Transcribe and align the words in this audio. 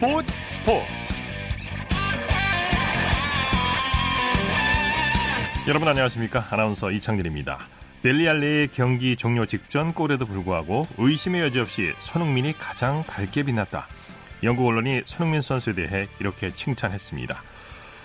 스포츠 0.00 0.32
스포츠. 0.48 0.86
여러분 5.68 5.88
안녕하십니까? 5.88 6.46
아나운서 6.50 6.90
이창길입니다. 6.90 7.58
델리알레의 8.02 8.68
경기 8.68 9.14
종료 9.14 9.44
직전 9.44 9.92
골에도 9.92 10.24
불구하고 10.24 10.86
의심의 10.96 11.42
여지 11.42 11.60
없이 11.60 11.92
손흥민이 11.98 12.54
가장 12.58 13.04
밝게 13.04 13.42
빛났다. 13.42 13.88
영국 14.42 14.68
언론이 14.68 15.02
손흥민 15.04 15.42
선수에 15.42 15.74
대해 15.74 16.06
이렇게 16.18 16.48
칭찬했습니다. 16.48 17.42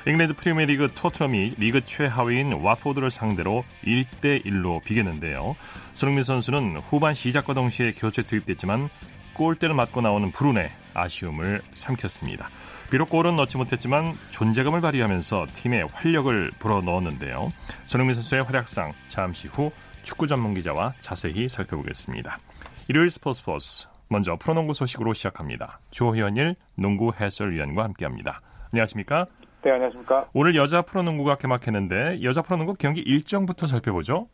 잉글랜드 0.05 0.36
프리미어리그 0.36 0.89
토트넘이 0.96 1.55
리그 1.57 1.86
최하위인 1.86 2.51
와포드를 2.51 3.09
상대로 3.09 3.64
1대 3.86 4.46
1로 4.46 4.84
비겼는데요. 4.84 5.56
손흥민 5.93 6.23
선수는 6.23 6.78
후반 6.89 7.14
시작과 7.14 7.54
동시에 7.54 7.93
교체 7.93 8.21
투입됐지만 8.21 8.89
골대를 9.36 9.75
맞고 9.75 10.02
나오는 10.02 10.32
불운에 10.32 10.71
아쉬움을 10.96 11.62
삼켰습니다. 11.76 12.50
비록 12.89 13.10
골은 13.10 13.36
넣지 13.36 13.57
못했지만 13.57 14.14
존재감을 14.32 14.82
발휘하면서 14.82 15.48
팀의 15.54 15.88
활력을 15.92 16.52
불어넣었는데요. 16.60 17.50
손흥민 17.86 18.16
선수의 18.16 18.43
활약상 18.43 18.93
잠시 19.07 19.48
후 19.48 19.71
축구 20.04 20.28
전문 20.28 20.54
기자와 20.54 20.93
자세히 21.00 21.50
살펴보겠습니다. 21.50 22.40
일요일 22.88 23.10
스포츠 23.10 23.40
스포츠 23.40 23.88
먼저 24.07 24.36
프로농구 24.38 24.74
소식으로 24.74 25.14
시작합니다. 25.14 25.79
조현일 25.92 26.56
농구 26.76 27.12
해설위원과 27.20 27.84
함께합니다. 27.84 28.42
안녕하십니까? 28.71 29.26
네, 29.64 29.71
안녕하십니까. 29.71 30.28
오늘 30.34 30.56
여자 30.56 30.84
프로농구가 30.84 31.38
개막했는데 31.38 32.22
여자 32.22 32.44
프로농구 32.44 32.76
경기 32.76 33.02
일정부터 33.02 33.66
살펴보죠. 33.66 34.28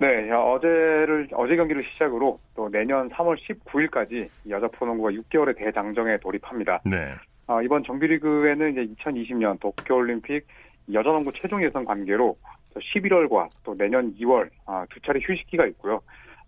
네, 0.00 0.30
어제를 0.30 1.28
어제 1.32 1.56
경기를 1.56 1.82
시작으로 1.82 2.38
또 2.54 2.68
내년 2.70 3.08
3월 3.10 3.36
19일까지 3.36 4.28
여자 4.48 4.68
프로농구가 4.68 5.10
6개월의 5.10 5.56
대장정에 5.56 6.18
돌입합니다. 6.18 6.80
네. 6.84 7.14
어, 7.48 7.60
이번 7.62 7.82
정규리그에는 7.82 8.72
이제 8.72 8.94
2020년 8.94 9.58
도쿄올림픽 9.60 10.46
여자농구 10.92 11.32
최종 11.34 11.62
예선 11.64 11.84
관계로 11.84 12.36
11월과 12.76 13.48
또 13.64 13.74
내년 13.76 14.14
2월 14.14 14.48
어, 14.66 14.84
두 14.90 15.00
차례 15.00 15.18
휴식기가 15.20 15.66
있고요. 15.66 16.00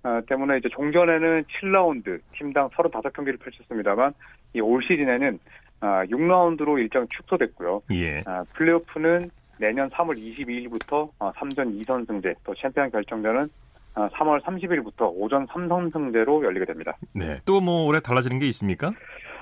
어, 0.03 0.21
때문에 0.29 0.59
이제 0.59 0.69
종전에는 0.69 1.45
7라운드 1.45 2.21
팀당 2.33 2.69
35경기를 2.71 3.39
펼쳤습니다만 3.41 4.15
이 4.55 4.61
올 4.61 4.83
시즌에는 4.83 5.39
아, 5.83 6.05
6라운드로 6.05 6.79
일정 6.79 7.07
축소됐고요. 7.09 7.83
예. 7.93 8.21
아, 8.27 8.45
플레이오프는 8.55 9.31
내년 9.61 9.89
3월 9.91 10.17
22일부터 10.17 11.11
3전 11.19 11.79
2선승제, 11.85 12.35
또 12.45 12.55
챔피언 12.55 12.91
결정전은 12.91 13.49
3월 13.95 14.41
30일부터 14.43 15.13
5전 15.15 15.47
3선승제로 15.47 16.43
열리게 16.43 16.65
됩니다. 16.65 16.97
네. 17.15 17.39
또 17.45 17.61
뭐 17.61 17.85
올해 17.85 18.01
달라지는 18.01 18.39
게 18.39 18.47
있습니까? 18.49 18.93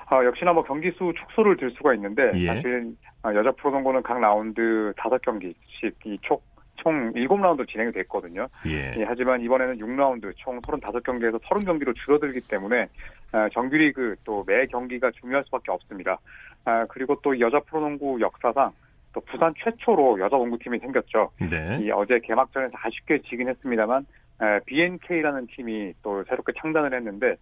아, 0.07 0.23
역시나 0.25 0.51
뭐 0.53 0.63
경기 0.63 0.91
수 0.91 1.13
축소를 1.17 1.55
들 1.57 1.71
수가 1.71 1.93
있는데 1.93 2.31
예. 2.35 2.47
사실 2.47 2.91
아, 3.23 3.33
여자 3.33 3.51
프로농구는 3.51 4.03
각 4.03 4.19
라운드 4.19 4.91
5경기씩 4.97 5.93
이총 6.03 6.37
총 6.77 7.13
7라운드 7.13 7.67
진행이 7.69 7.91
됐거든요. 7.91 8.47
예. 8.65 8.95
예, 8.97 9.03
하지만 9.05 9.41
이번에는 9.41 9.77
6라운드 9.77 10.33
총 10.37 10.59
35경기에서 10.61 11.39
30경기로 11.43 11.93
줄어들기 11.95 12.39
때문에 12.47 12.87
아, 13.33 13.47
정규리그 13.53 14.15
또 14.25 14.43
매 14.47 14.65
경기가 14.65 15.11
중요할 15.11 15.43
수밖에 15.45 15.71
없습니다. 15.71 16.17
아, 16.65 16.85
그리고 16.89 17.15
또 17.21 17.39
여자 17.39 17.59
프로농구 17.59 18.19
역사상 18.21 18.71
또 19.19 19.21
부산 19.21 19.53
최초로 19.57 20.19
여자 20.19 20.37
농구팀이 20.37 20.79
생겼죠. 20.79 21.31
네. 21.39 21.79
이 21.81 21.91
어제 21.91 22.19
개막전에서 22.19 22.73
아쉽게 22.81 23.21
지긴 23.29 23.49
했습니다만 23.49 24.05
에, 24.41 24.59
BNK라는 24.65 25.47
팀이 25.47 25.93
또 26.01 26.23
새롭게 26.23 26.53
창단을 26.59 26.93
했는데 26.93 27.35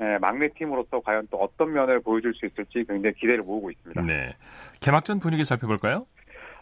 에, 0.00 0.18
막내 0.20 0.48
팀으로서 0.48 1.00
과연 1.00 1.26
또 1.30 1.38
어떤 1.38 1.72
면을 1.72 2.00
보여줄 2.00 2.34
수 2.34 2.46
있을지 2.46 2.84
굉장히 2.88 3.14
기대를 3.14 3.42
모으고 3.42 3.70
있습니다. 3.70 4.02
네. 4.02 4.34
개막전 4.80 5.18
분위기 5.18 5.44
살펴볼까요? 5.44 6.06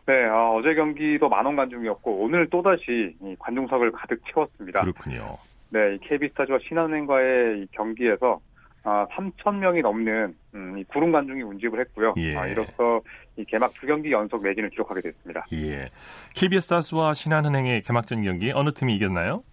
네, 0.07 0.25
어, 0.25 0.61
제 0.65 0.75
경기도 0.75 1.29
만원 1.29 1.55
관중이었고 1.55 2.25
오늘 2.25 2.49
또다시 2.49 3.15
이 3.21 3.37
관중석을 3.39 3.93
가득 3.93 4.21
채웠습니다. 4.27 4.81
그렇군요. 4.81 5.37
네, 5.71 5.95
이 5.95 5.99
KB스타즈와 5.99 6.59
신한은행과의 6.67 7.61
이 7.61 7.67
경기에서 7.73 8.41
아, 8.85 9.07
3천 9.13 9.57
명이 9.57 9.81
넘는 9.83 10.35
음, 10.55 10.79
이 10.79 10.85
구름 10.85 11.13
관중이 11.13 11.43
운집을 11.43 11.81
했고요. 11.81 12.15
예. 12.17 12.37
아, 12.37 12.47
이로써 12.47 13.01
이 13.37 13.45
개막 13.45 13.73
두 13.75 13.87
경기 13.87 14.11
연속 14.11 14.43
매진을 14.43 14.71
기록하게 14.71 15.03
됐습니다. 15.03 15.47
예. 15.53 15.89
KBS 16.35 16.67
스타스와 16.67 17.15
신한은행의 17.15 17.83
개막전 17.83 18.23
경기 18.23 18.51
어느 18.53 18.73
팀이 18.73 18.95
이겼나요? 18.97 19.45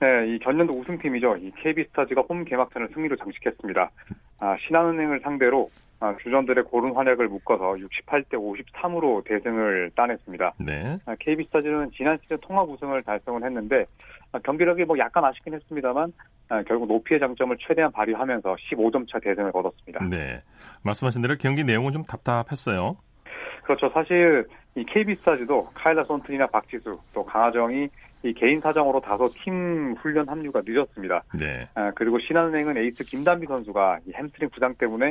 네, 0.00 0.28
이 0.28 0.38
전년도 0.38 0.74
우승팀이죠. 0.74 1.36
이 1.38 1.50
KB스타즈가 1.62 2.22
홈 2.28 2.44
개막전을 2.44 2.88
승리로 2.94 3.16
장식했습니다. 3.16 3.90
아, 4.40 4.56
신한은행을 4.66 5.20
상대로 5.20 5.70
아, 6.00 6.14
주전들의 6.22 6.64
고른 6.64 6.94
활약을 6.94 7.26
묶어서 7.26 7.74
68대 7.74 8.34
53으로 8.34 9.24
대승을 9.24 9.90
따냈습니다. 9.96 10.54
네. 10.60 10.96
아, 11.06 11.16
KB스타즈는 11.18 11.90
지난 11.96 12.16
시즌 12.22 12.36
통합 12.40 12.68
우승을 12.68 13.02
달성을 13.02 13.42
했는데 13.42 13.84
아, 14.30 14.38
경기력이 14.38 14.84
뭐 14.84 14.96
약간 14.98 15.24
아쉽긴 15.24 15.54
했습니다만 15.54 16.12
아, 16.50 16.62
결국 16.62 16.86
높이의 16.86 17.18
장점을 17.18 17.56
최대한 17.58 17.90
발휘하면서 17.90 18.54
15점 18.54 19.10
차 19.10 19.18
대승을 19.18 19.50
거뒀습니다. 19.50 20.04
네. 20.04 20.40
말씀하신 20.84 21.22
대로 21.22 21.34
경기 21.36 21.64
내용은 21.64 21.90
좀 21.90 22.04
답답했어요. 22.04 22.96
그렇죠. 23.64 23.90
사실 23.92 24.46
이 24.76 24.84
KB스타즈도 24.84 25.70
카일라 25.74 26.04
손튼이나 26.04 26.46
박지수 26.46 26.98
또 27.12 27.24
강아정이 27.24 27.88
이 28.24 28.32
개인 28.34 28.60
사정으로 28.60 29.00
다소 29.00 29.28
팀 29.28 29.94
훈련 29.98 30.28
합류가 30.28 30.62
늦었습니다. 30.66 31.22
네. 31.38 31.68
아, 31.74 31.92
그리고 31.94 32.18
신한은행은 32.18 32.76
에이스 32.76 33.04
김단비 33.04 33.46
선수가 33.46 34.00
이 34.06 34.12
햄스트링 34.12 34.50
부상 34.50 34.74
때문에 34.74 35.08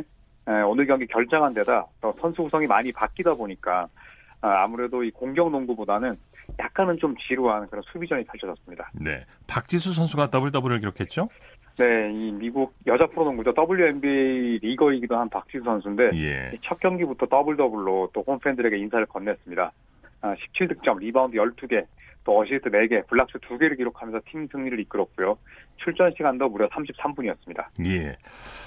에, 0.48 0.52
오늘 0.66 0.86
경기 0.86 1.08
결장한 1.08 1.54
데다 1.54 1.86
또 2.02 2.14
선수 2.20 2.44
구성이 2.44 2.68
많이 2.68 2.92
바뀌다 2.92 3.34
보니까 3.34 3.88
아, 4.42 4.64
아무래도 4.64 5.04
이 5.04 5.12
공격 5.12 5.52
농구보다는 5.52 6.16
약간은 6.60 6.98
좀 6.98 7.16
지루한 7.18 7.68
그런 7.68 7.82
수비전이 7.92 8.24
펼쳐졌습니다. 8.26 8.92
네. 8.94 9.26
박지수 9.48 9.94
선수가 9.94 10.30
더블 10.30 10.52
더블을 10.52 10.80
기록했죠? 10.80 11.30
네, 11.78 12.12
이 12.12 12.32
미국 12.32 12.74
여자 12.88 13.06
프로농구죠 13.06 13.54
WNBA 13.56 14.60
리거이기도 14.64 15.16
한 15.16 15.30
박지수 15.30 15.64
선수인데 15.64 16.10
예. 16.16 16.52
이첫 16.56 16.80
경기부터 16.80 17.28
더블 17.28 17.56
더블로 17.56 18.10
또 18.14 18.24
홈팬들에게 18.26 18.78
인사를 18.78 19.06
건넸습니다. 19.06 19.70
아, 20.22 20.36
17득점, 20.36 21.00
리바운드 21.00 21.38
12개, 21.38 21.86
또 22.28 22.42
어시스트 22.42 22.70
4개, 22.70 23.08
블락슛 23.08 23.40
2개를 23.40 23.78
기록하면서 23.78 24.20
팀 24.30 24.48
승리를 24.48 24.78
이끌었고요. 24.82 25.38
출전 25.78 26.12
시간도 26.12 26.50
무려 26.50 26.68
33분이었습니다. 26.68 27.66
예. 27.88 28.18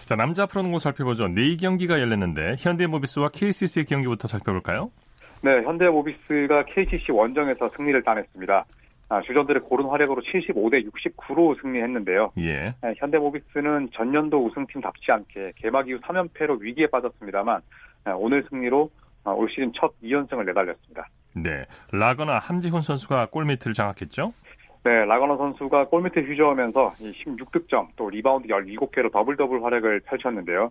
자, 0.06 0.16
남자 0.16 0.46
프로농구 0.46 0.78
살펴보죠. 0.78 1.28
네 1.28 1.56
경기가 1.56 2.00
열렸는데 2.00 2.56
현대모비스와 2.58 3.28
KCC의 3.28 3.84
경기부터 3.84 4.28
살펴볼까요? 4.28 4.90
네, 5.42 5.62
현대모비스가 5.62 6.64
KCC 6.64 7.12
원정에서 7.12 7.70
승리를 7.76 8.02
따냈습니다. 8.02 8.64
아, 9.10 9.20
주전들의 9.22 9.62
고른 9.62 9.86
활약으로 9.86 10.22
75대 10.22 10.88
69로 10.90 11.60
승리했는데요. 11.60 12.32
예. 12.38 12.74
네, 12.82 12.94
현대모비스는 12.96 13.90
전년도 13.92 14.42
우승팀답지 14.46 15.12
않게 15.12 15.52
개막 15.56 15.86
이후 15.86 16.00
3연패로 16.00 16.60
위기에 16.60 16.86
빠졌습니다만 16.86 17.60
아, 18.04 18.12
오늘 18.12 18.42
승리로 18.48 18.90
아, 19.24 19.32
올 19.32 19.50
시즌 19.50 19.70
첫 19.74 19.92
2연승을 20.02 20.46
내달렸습니다. 20.46 21.08
네. 21.34 21.64
라건아 21.92 22.38
함지훈 22.38 22.82
선수가 22.82 23.26
골밑을 23.26 23.72
장악했죠? 23.72 24.32
네, 24.82 25.04
라건아 25.04 25.36
선수가 25.36 25.88
골밑에 25.88 26.22
휘저으면서 26.22 26.94
이 27.00 27.12
16득점 27.12 27.88
또 27.96 28.08
리바운드 28.08 28.48
17개로 28.48 29.12
더블 29.12 29.36
더블 29.36 29.62
활약을 29.62 30.00
펼쳤는데요. 30.00 30.70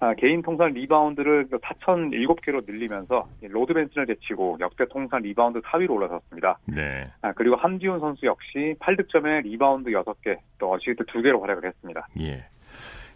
아, 0.00 0.14
개인 0.14 0.42
통산 0.42 0.72
리바운드를 0.72 1.46
4,007개로 1.48 2.66
늘리면서 2.66 3.28
이 3.40 3.46
로드 3.46 3.72
벤슨을 3.72 4.06
제치고 4.08 4.56
역대 4.58 4.84
통산 4.88 5.22
리바운드 5.22 5.60
4위로 5.60 5.90
올라섰습니다. 5.90 6.58
네. 6.66 7.04
아, 7.20 7.32
그리고 7.32 7.54
함지훈 7.54 8.00
선수 8.00 8.26
역시 8.26 8.74
8득점에 8.80 9.44
리바운드 9.44 9.90
6개, 9.90 10.38
또 10.58 10.72
어시스트 10.72 11.04
2개로 11.04 11.40
활약을 11.42 11.66
했습니다. 11.66 12.08
예. 12.18 12.44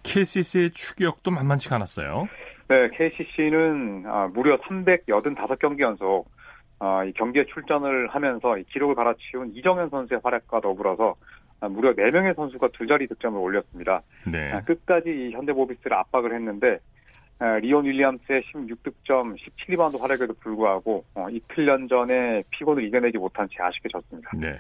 KCC의 0.05 0.71
추격도 0.71 1.33
만만치가 1.33 1.75
않았어요. 1.75 2.29
네, 2.69 2.89
KCC는 2.93 4.05
아, 4.07 4.29
무려 4.33 4.57
385경기 4.59 5.81
연속 5.81 6.27
아, 6.79 7.05
이 7.05 7.13
경기에 7.13 7.45
출전을 7.47 8.09
하면서 8.09 8.59
이 8.59 8.65
기록을 8.65 8.95
갈아치운 8.95 9.53
이정현 9.55 9.91
선수의 9.91 10.21
활약과 10.23 10.61
더불어서 10.61 11.15
아, 11.61 11.69
무려 11.69 11.95
4명의 11.95 12.35
선수가 12.35 12.69
두 12.73 12.87
자리 12.87 13.07
득점을 13.07 13.39
올렸습니다. 13.39 14.03
네. 14.31 14.53
아, 14.53 14.61
끝까지 14.61 15.09
이 15.11 15.33
현대모비스를 15.33 15.97
압박을 15.97 16.35
했는데 16.35 16.79
아, 17.39 17.59
리온 17.59 17.85
윌리엄스의 17.85 18.43
16득점, 18.43 19.37
17리바운드 19.37 20.01
활약에도 20.01 20.35
불구하고 20.41 21.05
어, 21.15 21.29
이틀 21.31 21.67
전 21.67 21.89
전에 21.89 22.43
피곤을 22.51 22.85
이겨내지 22.85 23.19
못한 23.19 23.49
채 23.51 23.63
아쉽게 23.63 23.89
졌습니다. 23.91 24.31
네. 24.35 24.57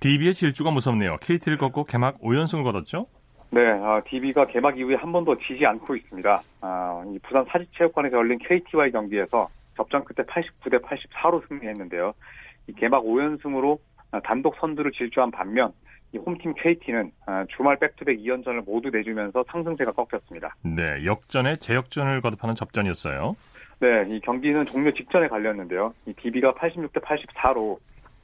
DB의 0.00 0.34
질주가 0.34 0.70
무섭네요. 0.70 1.16
KT를 1.20 1.58
꺾고 1.58 1.84
개막 1.84 2.20
5연승을 2.20 2.64
거뒀죠? 2.64 3.06
네, 3.50 3.60
아, 3.66 4.00
DB가 4.08 4.46
개막 4.46 4.78
이후에 4.78 4.94
한 4.94 5.12
번도 5.12 5.36
지지 5.38 5.66
않고 5.66 5.96
있습니다. 5.96 6.40
아, 6.60 7.04
이 7.12 7.18
부산 7.18 7.44
사직체육관에서 7.46 8.16
열린 8.16 8.38
KT와의 8.38 8.92
경기에서 8.92 9.48
접전 9.80 10.04
끝에 10.04 10.26
89대 10.26 10.82
84로 10.82 11.46
승리했는데요. 11.48 12.12
이 12.66 12.72
개막 12.74 13.02
5연승으로 13.02 13.78
단독 14.22 14.56
선두를 14.56 14.92
질주한 14.92 15.30
반면 15.30 15.72
이 16.12 16.18
홈팀 16.18 16.54
KT는 16.54 17.12
아, 17.26 17.46
주말 17.56 17.78
백투백 17.78 18.18
2연전을 18.18 18.64
모두 18.64 18.90
내주면서 18.90 19.44
상승세가 19.48 19.92
꺾였습니다. 19.92 20.54
네, 20.62 21.04
역전에 21.04 21.56
재역전을 21.56 22.20
거듭하는 22.20 22.54
접전이었어요. 22.56 23.36
네, 23.78 24.04
이 24.08 24.20
경기는 24.20 24.66
종료 24.66 24.92
직전에 24.92 25.28
갈렸는데요. 25.28 25.94
이 26.06 26.12
DB가 26.12 26.52
86대 26.54 27.00
84로 27.00 27.78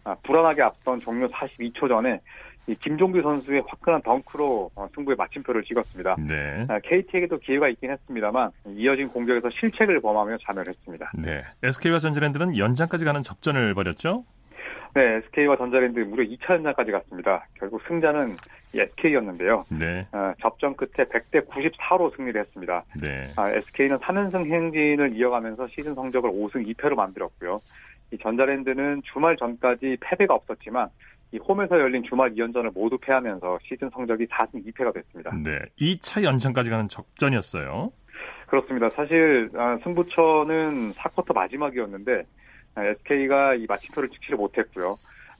아, 0.05 0.15
불안하게 0.23 0.63
앞선 0.63 0.99
종료 0.99 1.29
42초 1.29 1.89
전에 1.89 2.21
이 2.69 2.75
김종규 2.75 3.23
선수의 3.23 3.63
화끈한 3.67 4.03
덩크로 4.03 4.71
어, 4.75 4.89
승부의 4.95 5.17
마침표를 5.17 5.63
찍었습니다. 5.63 6.17
네. 6.19 6.65
아, 6.69 6.81
KT에게도 6.81 7.39
기회가 7.39 7.69
있긴 7.69 7.91
했습니다만 7.93 8.51
이어진 8.75 9.09
공격에서 9.09 9.49
실책을 9.51 10.01
범하며 10.01 10.39
자멸을 10.45 10.75
했습니다. 10.75 11.13
네. 11.15 11.43
SK와 11.63 12.01
전자랜드는 12.01 12.59
연장까지 12.59 13.05
가는 13.05 13.23
접전을 13.23 13.75
벌였죠? 13.75 14.25
네, 14.95 15.21
SK와 15.27 15.57
전자랜드 15.57 16.01
무려 16.01 16.25
2차 16.25 16.55
연장까지 16.55 16.91
갔습니다. 16.91 17.47
결국 17.55 17.83
승자는 17.87 18.35
SK였는데요. 18.75 19.65
네. 19.69 20.07
어, 20.13 20.33
접전 20.41 20.75
끝에 20.75 21.07
100대 21.07 21.47
94로 21.47 22.15
승리를 22.17 22.41
했습니다. 22.41 22.83
네. 23.01 23.25
아, 23.37 23.51
SK는 23.51 23.99
3연승 23.99 24.47
행진을 24.47 25.15
이어가면서 25.15 25.69
시즌 25.69 25.95
성적을 25.95 26.31
5승 26.31 26.67
2패로 26.67 26.95
만들었고요. 26.95 27.61
이 28.13 28.19
전자랜드는 28.19 29.03
주말 29.05 29.37
전까지 29.37 29.99
패배가 30.01 30.35
없었지만 30.35 30.89
이 31.33 31.39
홈에서 31.39 31.79
열린 31.79 32.03
주말 32.05 32.35
2연전을 32.35 32.73
모두 32.73 32.97
패하면서 32.99 33.59
시즌 33.63 33.91
성적이 33.91 34.27
4승 34.27 34.65
2패가 34.67 34.95
됐습니다. 34.95 35.31
네. 35.45 35.59
2차 35.79 36.23
연장까지 36.23 36.71
가는 36.71 36.89
접전이었어요. 36.89 37.93
그렇습니다. 38.47 38.89
사실 38.91 39.51
아, 39.55 39.79
승부처는 39.83 40.93
4쿼터 40.93 41.35
마지막이었는데 41.35 42.25
SK가 42.77 43.55
이 43.55 43.67
마침표를 43.69 44.09
찍지를 44.11 44.37
못했고요. 44.37 44.95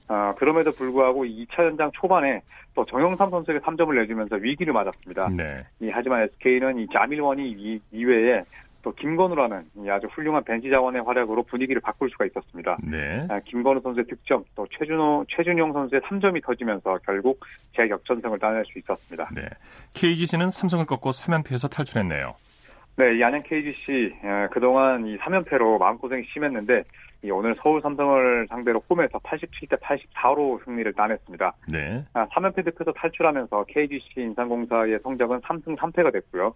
아, 0.09 0.33
그럼에도 0.37 0.71
불구하고 0.71 1.25
2차 1.25 1.65
연장 1.65 1.91
초반에 1.93 2.41
또 2.73 2.85
정영삼 2.85 3.29
선수에게 3.29 3.59
3점을 3.59 3.93
내주면서 3.99 4.37
위기를 4.37 4.73
맞았습니다. 4.73 5.29
네. 5.35 5.65
이, 5.79 5.89
하지만 5.91 6.23
SK는 6.23 6.79
이 6.79 6.87
자밀원이 6.91 7.51
이, 7.51 7.81
이외에 7.91 8.43
또 8.81 8.93
김건우라는 8.93 9.63
이 9.77 9.89
아주 9.89 10.07
훌륭한 10.07 10.43
벤치 10.43 10.69
자원의 10.69 11.03
활약으로 11.03 11.43
분위기를 11.43 11.81
바꿀 11.81 12.09
수가 12.09 12.25
있었습니다. 12.25 12.77
네. 12.83 13.25
아, 13.29 13.39
김건우 13.39 13.81
선수의 13.81 14.05
득점, 14.07 14.43
또 14.55 14.67
최준호, 14.77 15.25
최준용 15.29 15.73
선수의 15.73 16.01
3점이 16.01 16.43
터지면서 16.43 16.99
결국 17.05 17.39
재역전승을 17.75 18.39
따낼 18.39 18.63
수 18.65 18.79
있었습니다. 18.79 19.29
네. 19.35 19.43
KGC는 19.93 20.49
삼성을 20.49 20.85
꺾고 20.85 21.11
3연패에서 21.11 21.71
탈출했네요. 21.71 22.35
네, 22.97 23.17
이 23.17 23.23
안양 23.23 23.43
KGC 23.43 23.91
에, 24.23 24.47
그동안 24.51 25.05
이 25.05 25.17
3연패로 25.17 25.77
마음고생이 25.77 26.23
심했는데 26.33 26.83
이 27.23 27.29
오늘 27.29 27.53
서울 27.55 27.81
삼성을 27.81 28.47
상대로 28.49 28.81
홈에서 28.89 29.19
87대 29.19 29.79
84로 29.79 30.63
승리를 30.63 30.93
따냈습니다. 30.93 31.53
네. 31.71 32.03
아, 32.13 32.27
3연패 32.27 32.65
득표에서 32.65 32.91
탈출하면서 32.93 33.65
KGC 33.65 34.21
인삼공사의 34.21 34.99
성적은 35.03 35.41
3승 35.41 35.75
3패가 35.75 36.11
됐고요. 36.13 36.53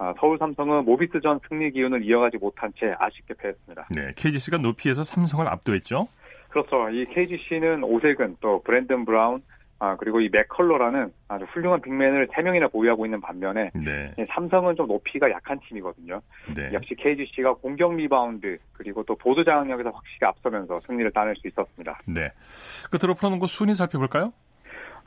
아, 0.00 0.14
서울 0.18 0.38
삼성은 0.38 0.86
모비스전 0.86 1.40
승리 1.46 1.70
기운을 1.70 2.02
이어가지 2.02 2.38
못한 2.38 2.72
채 2.78 2.94
아쉽게 2.98 3.34
패했습니다. 3.34 3.88
네. 3.94 4.12
KGC가 4.16 4.56
높이에서 4.56 5.02
삼성을 5.02 5.46
압도했죠? 5.46 6.08
그렇죠. 6.48 6.88
이 6.88 7.04
KGC는 7.04 7.84
오세근 7.84 8.38
또 8.40 8.62
브랜든 8.62 9.04
브라운 9.04 9.42
아, 9.78 9.96
그리고 9.96 10.22
이 10.22 10.30
맥컬러라는 10.30 11.12
아주 11.28 11.44
훌륭한 11.52 11.82
빅맨을 11.82 12.28
3명이나 12.28 12.72
보유하고 12.72 13.04
있는 13.04 13.20
반면에 13.20 13.70
네. 13.74 14.14
이 14.18 14.24
삼성은 14.30 14.76
좀 14.76 14.86
높이가 14.86 15.30
약한 15.30 15.60
팀이거든요. 15.68 16.20
네. 16.56 16.70
역시 16.72 16.94
KGC가 16.94 17.54
공격 17.54 17.94
리바운드 17.94 18.56
그리고 18.72 19.02
또 19.02 19.14
보드 19.16 19.44
장악력에서 19.44 19.90
확실히 19.90 20.26
앞서면서 20.26 20.80
승리를 20.86 21.10
따낼 21.12 21.36
수 21.36 21.46
있었습니다. 21.46 22.00
네. 22.06 22.30
끝으로 22.90 23.14
프로농구 23.14 23.46
순위 23.46 23.74
살펴볼까요? 23.74 24.32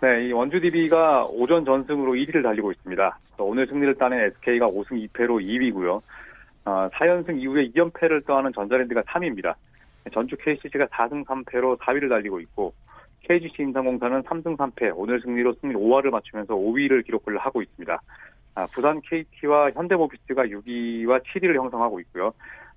네, 0.03 0.27
이 0.27 0.33
원주 0.33 0.59
DB가 0.59 1.27
5전 1.27 1.63
전승으로 1.63 2.11
1위를 2.11 2.43
달리고 2.43 2.73
있습니다. 2.73 3.19
또 3.37 3.45
오늘 3.45 3.65
승리를 3.67 3.95
따낸 3.95 4.19
SK가 4.19 4.67
5승 4.67 5.01
2패로 5.07 5.41
2위고요. 5.41 6.01
어, 6.65 6.89
4연승 6.89 7.39
이후에 7.39 7.69
2연패를 7.69 8.25
떠안은 8.25 8.51
전자랜드가 8.51 9.03
3위입니다. 9.03 9.55
전주 10.13 10.35
KCC가 10.35 10.87
4승 10.87 11.23
3패로 11.23 11.79
4위를 11.79 12.09
달리고 12.09 12.41
있고 12.41 12.73
KGC 13.21 13.61
인삼공사는 13.61 14.23
3승 14.23 14.57
3패, 14.57 14.91
오늘 14.93 15.21
승리로 15.21 15.53
승리 15.61 15.73
5화를 15.73 16.09
맞추면서 16.09 16.53
5위를 16.53 17.05
기록을 17.05 17.37
하고 17.37 17.61
있습니다. 17.61 18.01
아, 18.55 18.67
부산 18.73 18.99
KT와 18.99 19.71
현대모비스가 19.71 20.43
6위와 20.47 21.23
7위를 21.23 21.55
형성하고 21.55 22.01
있고요. 22.01 22.33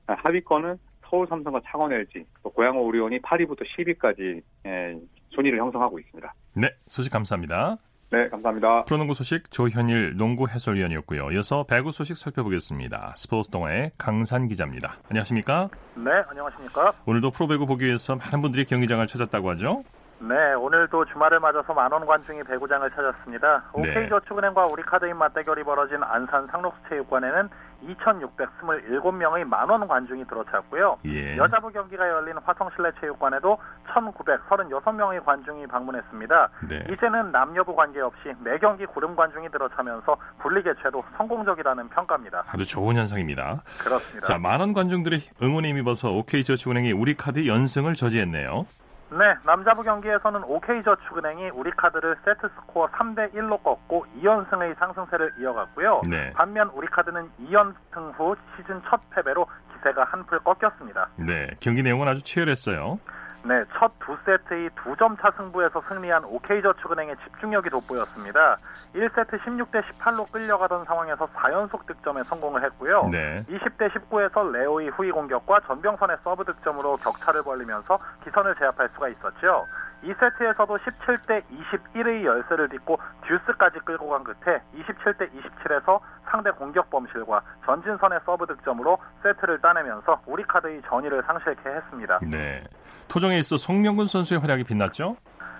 아, 0.06 0.14
하위권은 0.14 0.78
서울 1.02 1.26
삼성과 1.26 1.62
창원 1.64 1.92
LG, 1.92 2.24
또 2.44 2.50
고양호 2.50 2.84
오리온이 2.84 3.18
8위부터 3.18 3.64
10위까지 3.64 4.42
예, 4.66 4.96
순위를 5.36 5.58
형성하고 5.60 5.98
있습니다. 6.00 6.34
네. 6.54 6.70
소식 6.88 7.12
감사합니다. 7.12 7.76
네, 8.10 8.28
감사합니다. 8.28 8.84
프로농구 8.84 9.14
소식 9.14 9.50
조현일 9.50 10.16
농구 10.16 10.48
해설위원이었고요. 10.48 11.32
이어서 11.32 11.64
배구 11.64 11.90
소식 11.90 12.16
살펴보겠습니다. 12.16 13.14
스포츠 13.16 13.50
동아의 13.50 13.90
강산 13.98 14.46
기자입니다. 14.46 14.98
안녕하십니까? 15.10 15.68
네, 15.96 16.10
안녕하십니까? 16.28 16.92
오늘도 17.06 17.32
프로배구 17.32 17.66
보기 17.66 17.84
위해서 17.84 18.14
많은 18.14 18.42
분들이 18.42 18.64
경기장을 18.64 19.04
찾았다고 19.06 19.50
하죠? 19.50 19.82
네, 20.18 20.54
오늘도 20.54 21.04
주말을 21.06 21.40
맞아서 21.40 21.74
만원 21.74 22.06
관중이 22.06 22.42
배구장을 22.44 22.90
찾았습니다. 22.90 23.64
네. 23.76 23.90
OK저축은행과 23.90 24.66
우리카드인 24.66 25.16
맞대결이 25.16 25.62
벌어진 25.64 26.02
안산 26.02 26.46
상록수체육관에는 26.46 27.48
2,627명의 27.82 29.44
만원 29.44 29.86
관중이 29.86 30.26
들어찼고요. 30.26 30.98
예. 31.04 31.36
여자부 31.36 31.70
경기가 31.70 32.08
열린 32.08 32.36
화성실내체육관에도 32.38 33.58
1,936명의 33.88 35.24
관중이 35.24 35.66
방문했습니다. 35.66 36.48
네. 36.68 36.84
이제는 36.90 37.32
남녀부 37.32 37.76
관계없이 37.76 38.32
매 38.40 38.58
경기 38.58 38.86
구름 38.86 39.14
관중이 39.14 39.50
들어차면서 39.50 40.16
분리 40.38 40.62
개최도 40.62 41.04
성공적이라는 41.18 41.88
평가입니다. 41.90 42.44
아주 42.48 42.66
좋은 42.66 42.96
현상입니다. 42.96 43.60
그렇습니다. 43.78 44.26
자, 44.26 44.38
많은 44.38 44.72
관중들이 44.72 45.20
응원에 45.42 45.68
힘입어서 45.68 46.10
OK저축은행이 46.12 46.92
우리카드 46.92 47.46
연승을 47.46 47.94
저지했네요. 47.94 48.66
네, 49.10 49.34
남자부 49.46 49.82
경기에서는 49.84 50.42
OK저축은행이 50.44 51.50
우리카드를 51.50 52.16
세트 52.24 52.48
스코어 52.56 52.88
3대 52.88 53.32
1로 53.34 53.62
꺾고 53.62 54.04
2연승의 54.20 54.76
상승세를 54.78 55.34
이어갔고요. 55.40 56.02
네. 56.10 56.32
반면 56.32 56.68
우리카드는 56.70 57.30
2연승 57.42 58.18
후 58.18 58.34
시즌 58.56 58.82
첫 58.90 59.00
패배로 59.10 59.46
기세가 59.74 60.04
한풀 60.04 60.40
꺾였습니다. 60.40 61.08
네. 61.16 61.50
경기 61.60 61.82
내용은 61.82 62.08
아주 62.08 62.22
치열했어요. 62.22 62.98
네, 63.46 63.64
첫 63.78 63.92
두 64.00 64.16
세트의 64.24 64.70
두 64.76 64.96
점 64.96 65.16
차 65.18 65.30
승부에서 65.36 65.82
승리한 65.88 66.24
OK저축은행의 66.24 67.16
집중력이 67.24 67.70
돋보였습니다. 67.70 68.56
1세트 68.94 69.38
16대 69.40 69.82
18로 69.82 70.30
끌려가던 70.32 70.84
상황에서 70.84 71.26
4연속 71.28 71.86
득점에 71.86 72.22
성공을 72.24 72.62
했고요. 72.64 73.08
네. 73.12 73.44
20대 73.48 73.90
19에서 73.92 74.50
레오의 74.50 74.88
후위 74.90 75.10
공격과 75.12 75.60
전병선의 75.66 76.16
서브 76.24 76.44
득점으로 76.44 76.96
격차를 76.98 77.42
벌리면서 77.42 77.98
기선을 78.24 78.54
제압할 78.56 78.88
수가 78.94 79.08
있었죠. 79.08 79.66
2세트에서도 80.04 80.78
17대 80.78 81.42
21의 81.50 82.24
열세를 82.24 82.68
딛고 82.68 82.98
듀스까지 83.26 83.78
끌고 83.80 84.08
간 84.10 84.24
끝에 84.24 84.60
27대 84.74 85.28
27에서 85.32 86.00
상대 86.30 86.50
공격 86.50 86.90
범실과 86.90 87.42
전진선의 87.64 88.20
서브 88.24 88.46
득점으로 88.46 88.98
세트를 89.22 89.60
따내면서 89.60 90.20
우리 90.26 90.42
카드의 90.44 90.82
전의를 90.88 91.22
상실케 91.26 91.68
했습니다. 91.68 92.20
네. 92.30 92.62
토종에 93.08 93.38
있어 93.38 93.56
송명근 93.56 94.06
선수의 94.06 94.40
활약이 94.40 94.64
빛났죠? 94.64 95.16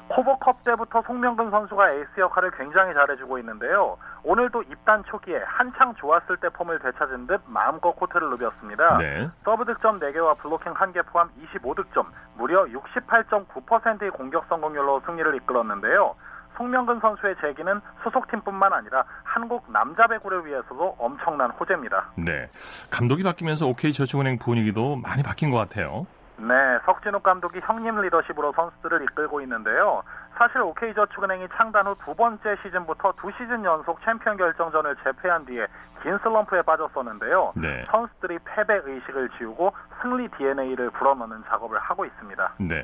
코보컵 0.08 0.62
때부터 0.64 1.02
송명근 1.02 1.50
선수가 1.50 1.90
에이스 1.90 2.20
역할을 2.20 2.52
굉장히 2.52 2.94
잘해주고 2.94 3.38
있는데요. 3.38 3.96
오늘도 4.22 4.62
입단 4.62 5.04
초기에 5.04 5.42
한창 5.46 5.94
좋았을 5.94 6.36
때 6.36 6.48
폼을 6.48 6.78
되찾은 6.78 7.26
듯 7.26 7.40
마음껏 7.46 7.92
코트를 7.92 8.30
누볐습니다. 8.30 8.96
네. 8.98 9.28
서브 9.44 9.64
득점 9.64 10.00
4개와 10.00 10.38
블로킹 10.38 10.74
1개 10.74 11.04
포함 11.06 11.30
25득점, 11.42 12.06
무려 12.36 12.64
68.9%의 12.66 14.10
공격 14.10 14.46
성공률로 14.48 15.02
승리를 15.06 15.34
이끌었는데요. 15.36 16.14
송명근 16.56 17.00
선수의 17.00 17.36
재기는 17.40 17.80
소속팀뿐만 18.02 18.72
아니라 18.72 19.04
한국 19.24 19.70
남자 19.70 20.06
배구를 20.06 20.46
위해서도 20.46 20.96
엄청난 20.98 21.50
호재입니다. 21.50 22.12
네. 22.16 22.48
감독이 22.90 23.22
바뀌면서 23.22 23.66
OK저축은행 23.66 24.38
분위기도 24.38 24.96
많이 24.96 25.22
바뀐 25.22 25.50
것 25.50 25.58
같아요. 25.58 26.06
네, 26.38 26.54
석진욱 26.84 27.22
감독이 27.22 27.60
형님 27.60 28.00
리더십으로 28.02 28.52
선수들을 28.52 29.02
이끌고 29.04 29.40
있는데요. 29.42 30.02
사실 30.36 30.60
OK저축은행이 30.60 31.48
창단 31.56 31.86
후 31.86 31.94
두 32.04 32.14
번째 32.14 32.56
시즌부터 32.62 33.14
두 33.20 33.30
시즌 33.32 33.64
연속 33.64 33.98
챔피언 34.04 34.36
결정전을 34.36 34.96
제패한 35.02 35.46
뒤에 35.46 35.66
긴 36.02 36.18
슬럼프에 36.18 36.60
빠졌었는데요. 36.62 37.52
네. 37.56 37.84
선수들이 37.90 38.38
패배 38.44 38.74
의식을 38.84 39.30
지우고 39.38 39.72
승리 40.02 40.28
DNA를 40.28 40.90
불어넣는 40.90 41.42
작업을 41.48 41.78
하고 41.78 42.04
있습니다. 42.04 42.52
네. 42.60 42.82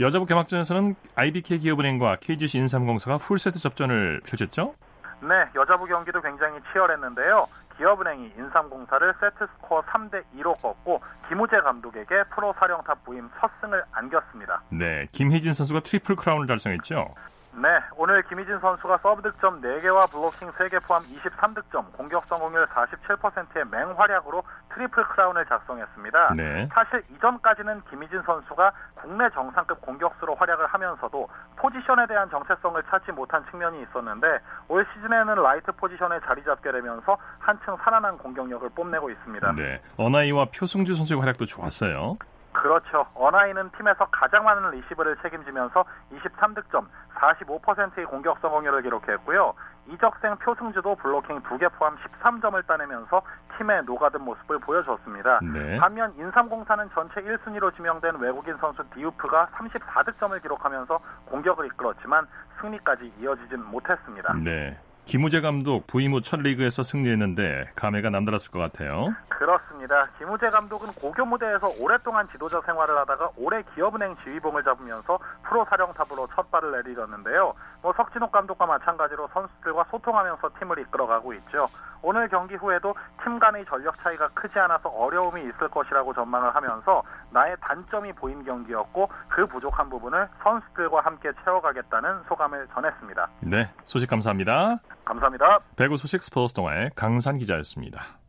여자부 0.00 0.24
개막전에서는 0.24 0.94
IBK 1.14 1.58
기업은행과 1.58 2.16
KGC 2.20 2.58
인삼공사가 2.58 3.18
풀세트 3.18 3.58
접전을 3.58 4.22
펼쳤죠? 4.26 4.74
네, 5.20 5.46
여자부 5.54 5.86
경기도 5.86 6.20
굉장히 6.20 6.58
치열했는데요. 6.72 7.46
기업은행이 7.76 8.32
인삼공사를 8.36 9.14
세트 9.20 9.46
스코어 9.54 9.82
3대 9.82 10.22
2로 10.36 10.60
꺾고 10.60 11.00
김우재 11.28 11.60
감독에게 11.60 12.24
프로 12.34 12.54
사령탑 12.58 13.04
부임 13.04 13.28
첫 13.40 13.50
승을 13.60 13.82
안겼습니다. 13.92 14.62
네. 14.70 15.06
김희진 15.12 15.52
선수가 15.52 15.80
트리플 15.80 16.16
크라운을 16.16 16.46
달성했죠? 16.46 17.14
네, 17.56 17.68
오늘 17.96 18.22
김희진 18.24 18.58
선수가 18.58 18.98
서브 18.98 19.22
득점 19.22 19.60
4개와 19.60 20.10
블로킹 20.10 20.50
3개 20.50 20.84
포함 20.86 21.02
23득점, 21.04 21.92
공격 21.92 22.24
성공률 22.24 22.66
47%의 22.66 23.64
맹활약으로 23.70 24.42
트리플 24.74 25.04
크라운을 25.04 25.46
작성했습니다. 25.46 26.32
네. 26.36 26.68
사실 26.74 27.02
이전까지는 27.14 27.82
김희진 27.90 28.22
선수가 28.22 28.72
국내 28.94 29.30
정상급 29.30 29.80
공격수로 29.82 30.34
활약을 30.34 30.66
하면서도 30.66 31.28
포지션에 31.56 32.06
대한 32.08 32.28
정체성을 32.28 32.82
찾지 32.90 33.12
못한 33.12 33.44
측면이 33.50 33.82
있었는데 33.82 34.26
올 34.66 34.84
시즌에는 34.92 35.36
라이트 35.36 35.70
포지션에 35.72 36.18
자리 36.26 36.42
잡게 36.42 36.72
되면서 36.72 37.16
한층 37.38 37.76
살아난 37.84 38.18
공격력을 38.18 38.68
뽐내고 38.70 39.10
있습니다. 39.10 39.52
네. 39.52 39.80
어나이와 39.96 40.46
표승주 40.46 40.94
선수의 40.94 41.20
활약도 41.20 41.46
좋았어요. 41.46 42.18
그렇죠. 42.54 43.06
어나이는 43.14 43.70
팀에서 43.76 44.06
가장 44.06 44.44
많은 44.44 44.70
리시브를 44.70 45.16
책임지면서 45.22 45.84
23득점, 46.12 46.86
45%의 47.14 48.06
공격 48.06 48.38
성공률을 48.38 48.82
기록했고요. 48.82 49.54
이적생 49.88 50.36
표승주도 50.36 50.94
블로킹 50.94 51.42
2개 51.42 51.70
포함 51.76 51.96
13점을 51.96 52.66
따내면서 52.66 53.22
팀에 53.58 53.82
녹아든 53.82 54.22
모습을 54.22 54.58
보여줬습니다. 54.60 55.40
네. 55.42 55.76
반면 55.78 56.14
인삼공사는 56.16 56.90
전체 56.94 57.20
1순위로 57.20 57.74
지명된 57.76 58.16
외국인 58.16 58.56
선수 58.56 58.82
디우프가 58.94 59.48
34득점을 59.52 60.40
기록하면서 60.40 60.98
공격을 61.26 61.66
이끌었지만 61.66 62.26
승리까지 62.60 63.12
이어지진 63.20 63.62
못했습니다. 63.64 64.32
네. 64.42 64.78
김우재 65.04 65.40
감독 65.42 65.86
부임 65.86 66.12
후 66.14 66.20
첫 66.22 66.40
리그에서 66.40 66.82
승리했는데 66.82 67.72
감회가 67.76 68.08
남달랐을 68.10 68.50
것 68.50 68.58
같아요. 68.58 69.14
그렇습니다. 69.28 70.08
김우재 70.18 70.48
감독은 70.48 70.88
고교 71.00 71.26
무대에서 71.26 71.68
오랫동안 71.78 72.26
지도자 72.30 72.60
생활을 72.64 72.96
하다가 72.98 73.30
올해 73.36 73.62
기업은행 73.74 74.16
지휘봉을 74.24 74.64
잡으면서 74.64 75.18
프로 75.42 75.64
사령탑으로 75.68 76.28
첫 76.34 76.50
발을 76.50 76.72
내디뎠는데요. 76.82 77.52
뭐 77.84 77.92
석진욱 77.92 78.32
감독과 78.32 78.64
마찬가지로 78.64 79.28
선수들과 79.28 79.84
소통하면서 79.90 80.52
팀을 80.58 80.78
이끌어가고 80.78 81.34
있죠. 81.34 81.68
오늘 82.00 82.26
경기 82.28 82.54
후에도 82.54 82.94
팀 83.22 83.38
간의 83.38 83.66
전력 83.66 83.94
차이가 84.00 84.26
크지 84.28 84.58
않아서 84.58 84.88
어려움이 84.88 85.42
있을 85.42 85.68
것이라고 85.68 86.14
전망을 86.14 86.54
하면서 86.54 87.02
나의 87.30 87.54
단점이 87.60 88.14
보인 88.14 88.42
경기였고 88.42 89.10
그 89.28 89.46
부족한 89.46 89.90
부분을 89.90 90.26
선수들과 90.42 91.02
함께 91.02 91.30
채워가겠다는 91.44 92.22
소감을 92.26 92.66
전했습니다. 92.68 93.28
네. 93.40 93.70
소식 93.84 94.08
감사합니다. 94.08 94.76
감사합니다. 95.04 95.58
배구 95.76 95.98
소식 95.98 96.22
스포츠 96.22 96.54
동아의 96.54 96.90
강산 96.96 97.36
기자였습니다. 97.36 98.23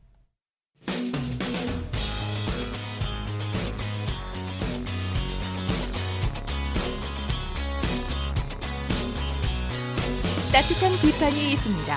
따뜻한 10.55 10.87
비판이 11.03 11.51
있습니다. 11.51 11.91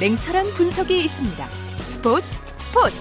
냉철한 0.00 0.56
분석이 0.56 0.96
있습니다. 0.96 1.44
스포츠 1.92 2.24
스포츠 2.56 2.96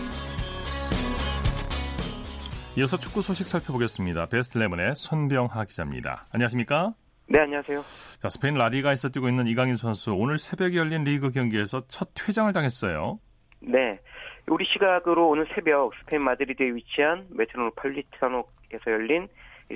이어서 2.75 2.97
축구 2.97 3.21
소식 3.21 3.47
살펴보겠습니다. 3.47 4.25
베스트 4.25 4.57
레몬의 4.57 4.95
손병하 4.97 5.63
기자입니다. 5.63 6.27
안녕하십니까? 6.33 6.91
네, 7.29 7.39
안녕하세요. 7.39 7.79
자, 8.19 8.27
스페인 8.27 8.55
라리가에서 8.55 9.07
뛰고 9.07 9.29
있는 9.29 9.47
이강인 9.47 9.75
선수 9.75 10.11
오늘 10.11 10.37
새벽에 10.37 10.75
열린 10.75 11.05
리그 11.05 11.31
경기에서 11.31 11.87
첫 11.87 12.09
퇴장을 12.13 12.51
당했어요. 12.51 13.17
네. 13.61 14.01
우리 14.47 14.65
시각으로 14.65 15.29
오늘 15.29 15.47
새벽 15.55 15.93
스페인 16.01 16.21
마드리드에 16.23 16.75
위치한 16.75 17.27
메트로폴리타노에서 17.29 18.91
열린 18.91 19.29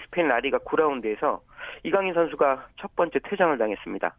스페인 0.04 0.28
라리가 0.28 0.58
9라운드에서 0.58 1.40
이강인 1.84 2.14
선수가 2.16 2.68
첫 2.82 2.94
번째 2.98 3.20
퇴장을 3.30 3.58
당했습니다. 3.58 4.14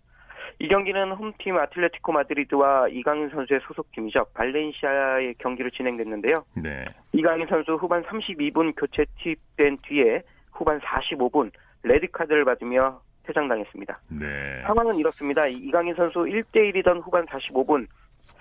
이 0.63 0.69
경기는 0.69 1.11
홈팀 1.11 1.57
아틀레티코 1.57 2.13
마드리드와 2.13 2.87
이강인 2.87 3.31
선수의 3.31 3.59
소속팀이죠. 3.67 4.27
발렌시아의 4.33 5.35
경기로 5.39 5.71
진행됐는데요. 5.71 6.45
네. 6.55 6.85
이강인 7.11 7.49
선수 7.49 7.75
후반 7.75 8.05
32분 8.05 8.73
교체 8.77 9.05
투입된 9.21 9.79
뒤에 9.83 10.23
후반 10.53 10.79
45분 10.79 11.51
레드카드를 11.83 12.45
받으며 12.45 13.01
퇴장당했습니다. 13.25 14.01
네. 14.21 14.63
상황은 14.63 14.95
이렇습니다. 14.95 15.49
이강인 15.49 15.97
선수 15.97 16.21
1대1이던 16.21 17.03
후반 17.03 17.27
45분 17.27 17.89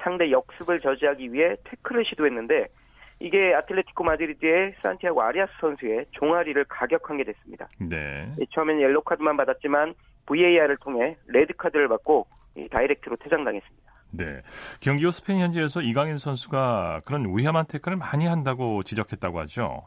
상대 0.03 0.29
역습을 0.29 0.79
저지하기 0.79 1.33
위해 1.33 1.55
태클을 1.63 2.05
시도했는데 2.05 2.67
이게 3.19 3.55
아틀레티코 3.55 4.03
마드리드의 4.03 4.75
산티아고 4.83 5.23
아리아스 5.23 5.53
선수의 5.59 6.05
종아리를 6.11 6.63
가격한 6.65 7.17
게 7.17 7.23
됐습니다. 7.23 7.67
네. 7.79 8.27
처음에는 8.53 8.79
옐로 8.79 9.01
카드만 9.01 9.37
받았지만 9.37 9.95
VAR을 10.31 10.77
통해 10.77 11.17
레드 11.27 11.53
카드를 11.53 11.87
받고 11.87 12.27
다이렉트로 12.71 13.17
퇴장당했습니다. 13.17 13.91
네. 14.13 14.41
경기 14.81 15.05
후 15.05 15.11
스페인 15.11 15.39
현지에서 15.41 15.81
이강인 15.81 16.17
선수가 16.17 17.01
그런 17.05 17.25
위험한 17.35 17.65
태클을 17.67 17.97
많이 17.97 18.27
한다고 18.27 18.83
지적했다고 18.83 19.39
하죠. 19.41 19.83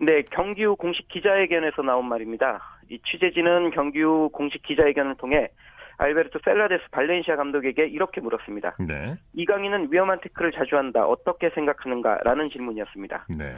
네, 0.00 0.22
경기 0.30 0.64
후 0.64 0.76
공식 0.76 1.08
기자회견에서 1.08 1.82
나온 1.82 2.08
말입니다. 2.08 2.60
이 2.90 2.98
취재진은 3.10 3.70
경기 3.70 4.00
후 4.02 4.28
공식 4.32 4.62
기자회견을 4.62 5.16
통해 5.16 5.48
알베르토 5.96 6.38
셀라데스 6.44 6.84
발렌시아 6.92 7.36
감독에게 7.36 7.86
이렇게 7.86 8.20
물었습니다. 8.20 8.76
네. 8.78 9.16
이강인은 9.34 9.88
위험한 9.90 10.20
태클을 10.20 10.52
자주 10.52 10.76
한다. 10.76 11.04
어떻게 11.04 11.50
생각하는가라는 11.50 12.50
질문이었습니다. 12.50 13.26
네. 13.36 13.56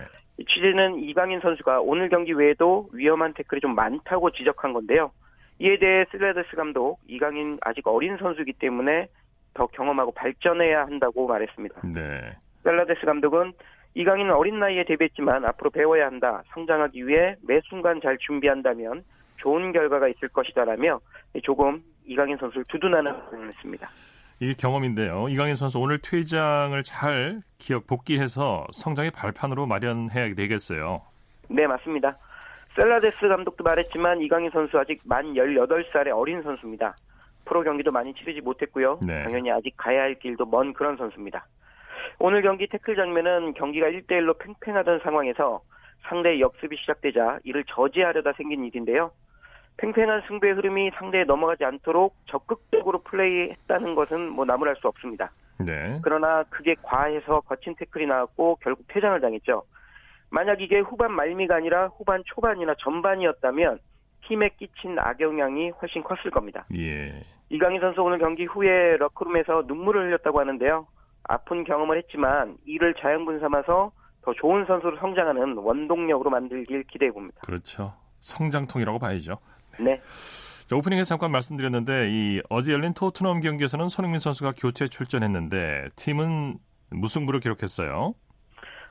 취재는 0.49 1.01
이강인 1.01 1.41
선수가 1.41 1.81
오늘 1.83 2.09
경기 2.09 2.33
외에도 2.33 2.89
위험한 2.95 3.35
태클이 3.35 3.61
좀 3.61 3.75
많다고 3.75 4.31
지적한 4.31 4.73
건데요. 4.73 5.11
이에 5.61 5.79
대해 5.79 6.07
셀라데스 6.11 6.57
감독 6.57 6.99
이강인 7.07 7.59
아직 7.61 7.87
어린 7.87 8.17
선수이기 8.17 8.55
때문에 8.55 9.09
더 9.55 9.67
경험하고 9.67 10.13
발전해야 10.13 10.87
한다고 10.87 11.27
말했습니다. 11.27 11.83
네. 11.95 12.31
셀라데스 12.65 13.05
감독은 13.05 13.53
이강인은 13.95 14.33
어린 14.33 14.59
나이에 14.59 14.85
데뷔했지만 14.85 15.45
앞으로 15.45 15.71
배워야 15.71 16.07
한다. 16.07 16.43
성장하기 16.55 17.07
위해 17.07 17.37
매 17.43 17.61
순간 17.69 18.01
잘 18.01 18.17
준비한다면 18.19 19.05
좋은 19.37 19.73
결과가 19.73 20.09
있을 20.09 20.29
것이다라며 20.29 21.01
조금 21.43 21.83
이강인 22.07 22.37
선수를 22.39 22.65
두둔하는 22.69 23.13
발언을 23.13 23.49
했습니다. 23.49 23.89
이게 24.39 24.55
경험인데요. 24.59 25.29
이강인 25.29 25.55
선수 25.55 25.79
오늘 25.79 25.99
퇴장을 25.99 26.83
잘 26.85 27.43
기억 27.59 27.87
복귀해서 27.87 28.67
성장의 28.73 29.11
발판으로 29.11 29.67
마련해야 29.67 30.35
되겠어요. 30.35 31.03
네, 31.49 31.67
맞습니다. 31.67 32.17
셀라데스 32.77 33.29
감독도 33.29 33.65
말했지만 33.65 34.21
이강인 34.21 34.51
선수 34.51 34.79
아직 34.79 35.01
만 35.07 35.35
18살의 35.35 36.17
어린 36.17 36.43
선수입니다. 36.43 36.95
프로 37.45 37.63
경기도 37.63 37.91
많이 37.91 38.15
치르지 38.15 38.41
못했고요. 38.41 39.01
네. 39.07 39.25
당연히 39.25 39.51
아직 39.51 39.75
가야 39.77 40.03
할 40.03 40.15
길도 40.15 40.47
먼 40.47 40.73
그런 40.73 40.97
선수입니다. 40.97 41.47
오늘 42.19 42.43
경기 42.43 42.69
태클 42.69 42.97
장면은 42.97 43.55
경기가 43.55 43.89
1대1로 43.89 44.39
팽팽하던 44.39 45.01
상황에서 45.01 45.61
상대의 46.03 46.41
역습이 46.41 46.77
시작되자 46.77 47.41
이를 47.45 47.65
저지하려다 47.65 48.33
생긴 48.35 48.65
일인데요. 48.65 49.11
팽팽한 49.79 50.23
승부의 50.29 50.53
흐름이 50.55 50.91
상대에 50.95 51.25
넘어가지 51.25 51.65
않도록 51.65 52.15
적극적으로 52.27 53.03
플레이했다는 53.03 53.95
것은 53.95 54.29
뭐 54.29 54.45
나무랄 54.45 54.77
수 54.77 54.87
없습니다. 54.89 55.31
네. 55.59 55.99
그러나 56.03 56.45
그게 56.51 56.75
과해서 56.83 57.41
거친 57.41 57.75
태클이 57.77 58.07
나왔고 58.07 58.59
결국 58.63 58.85
퇴장을 58.89 59.19
당했죠. 59.21 59.65
만약 60.31 60.61
이게 60.61 60.81
후반 60.81 61.13
말미가 61.13 61.57
아니라 61.57 61.89
후반 61.89 62.23
초반이나 62.27 62.75
전반이었다면 62.79 63.79
팀에 64.29 64.51
끼친 64.51 64.99
악영향이 64.99 65.71
훨씬 65.71 66.03
컸을 66.03 66.31
겁니다. 66.33 66.65
예. 66.77 67.23
이강인 67.49 67.81
선수 67.81 68.03
오늘 68.03 68.19
경기 68.19 68.45
후에 68.45 68.97
러크룸에서 68.99 69.65
눈물을 69.67 70.07
흘렸다고 70.07 70.39
하는데요. 70.39 70.87
아픈 71.25 71.65
경험을 71.65 71.99
했지만 71.99 72.57
이를 72.65 72.95
자양분 72.95 73.41
삼아서 73.41 73.93
더 74.23 74.33
좋은 74.35 74.65
선수로 74.67 74.99
성장하는 74.99 75.57
원동력으로 75.57 76.31
만들길 76.31 76.85
기대해 76.85 77.11
봅니다. 77.11 77.41
그렇죠. 77.43 77.95
성장통이라고 78.21 78.99
봐야죠. 78.99 79.39
네. 79.79 80.01
자, 80.67 80.77
오프닝에 80.77 81.03
잠깐 81.03 81.33
말씀드렸는데 81.33 82.09
이 82.11 82.43
어제 82.49 82.73
열린 82.73 82.95
토트넘 82.95 83.41
경기에서는 83.41 83.89
손흥민 83.89 84.21
선수가 84.21 84.53
교체 84.57 84.87
출전했는데 84.87 85.89
팀은 85.97 86.59
무승부를 86.91 87.41
기록했어요. 87.41 88.15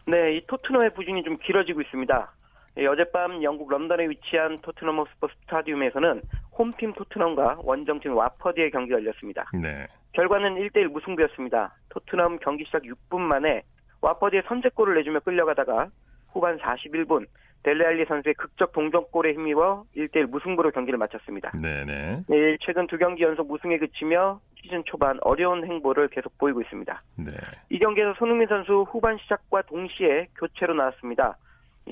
네, 0.08 0.38
이 0.38 0.48
토트넘의 0.48 0.94
부진이 0.94 1.24
좀 1.24 1.38
길어지고 1.38 1.82
있습니다. 1.82 2.32
예, 2.78 2.86
어젯밤 2.86 3.44
영국 3.44 3.70
런던에 3.70 4.08
위치한 4.10 4.60
토트넘 4.62 5.00
호스퍼 5.00 5.28
스타디움에서는 5.42 6.22
홈팀 6.58 6.94
토트넘과 6.94 7.60
원정팀 7.64 8.16
와퍼드의 8.16 8.72
경기가 8.72 8.98
열렸습니다. 9.00 9.50
네. 9.54 9.88
결과는 10.14 10.56
1대1 10.56 10.88
무승부였습니다. 10.88 11.74
토트넘 11.90 12.40
경기 12.40 12.66
시작 12.66 12.84
6분 12.84 13.20
만에 13.20 13.64
와퍼드의 14.02 14.44
선제골을 14.48 14.96
내주며 14.96 15.20
끌려가다가 15.20 15.90
후반 16.32 16.58
41분 16.60 17.26
델레알리 17.64 18.06
선수의 18.06 18.36
극적 18.36 18.72
동점골에 18.72 19.34
힘입어 19.34 19.84
1대1 19.96 20.30
무승부로 20.30 20.72
경기를 20.72 20.98
마쳤습니다. 20.98 21.52
네네. 21.52 22.24
네, 22.28 22.58
최근 22.62 22.88
두 22.88 22.98
경기 22.98 23.24
연속 23.24 23.48
무승에 23.48 23.78
그치며 23.78 24.40
시즌 24.62 24.84
초반 24.86 25.18
어려운 25.22 25.66
행보를 25.66 26.08
계속 26.10 26.38
보이고 26.38 26.62
있습니다. 26.62 27.04
네. 27.18 27.32
이 27.70 27.80
경기에서 27.80 28.14
손흥민 28.18 28.48
선수 28.48 28.86
후반 28.90 29.18
시작과 29.18 29.64
동시에 29.64 30.28
교체로 30.38 30.74
나왔습니다. 30.74 31.38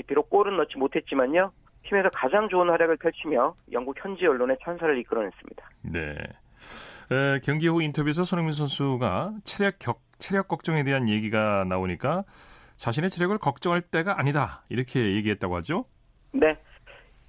비록 0.06 0.30
골은 0.30 0.58
넣지 0.58 0.78
못했지만요. 0.78 1.52
팀에서 1.84 2.10
가장 2.14 2.50
좋은 2.50 2.70
활약을 2.70 2.98
펼치며 2.98 3.56
영국 3.72 3.96
현지 4.04 4.26
언론의 4.26 4.58
찬사를 4.64 4.98
이끌어냈습니다. 5.00 5.70
네. 5.94 6.16
에, 7.12 7.40
경기 7.44 7.68
후 7.68 7.82
인터뷰에서 7.82 8.24
손흥민 8.24 8.54
선수가 8.54 9.36
체력 9.44 9.80
격, 9.80 10.02
체력 10.18 10.48
걱정에 10.48 10.84
대한 10.84 11.08
얘기가 11.08 11.66
나오니까 11.68 12.26
자신의 12.78 13.10
체력을 13.10 13.38
걱정할 13.38 13.82
때가 13.82 14.20
아니다 14.20 14.64
이렇게 14.70 15.16
얘기했다고 15.16 15.56
하죠. 15.58 15.86
네. 16.32 16.58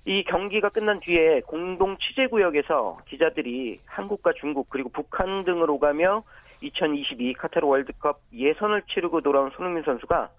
이 0.07 0.25
경기가 0.25 0.69
끝난 0.69 0.99
뒤에 1.01 1.41
공동 1.41 1.97
취재 1.99 2.27
구역에서 2.29 2.99
기자들이 3.09 3.81
한국과 3.85 4.33
중국 4.41 4.71
그리고 4.71 4.89
북한 4.91 5.45
등을 5.45 5.69
오가며 5.71 6.23
2022 6.61 7.35
카타르 7.35 7.67
월드컵 7.67 8.21
예선을 8.33 8.83
치르고 8.83 9.21
돌아온 9.21 9.51
손흥민 9.51 9.83
선수가 9.85 10.31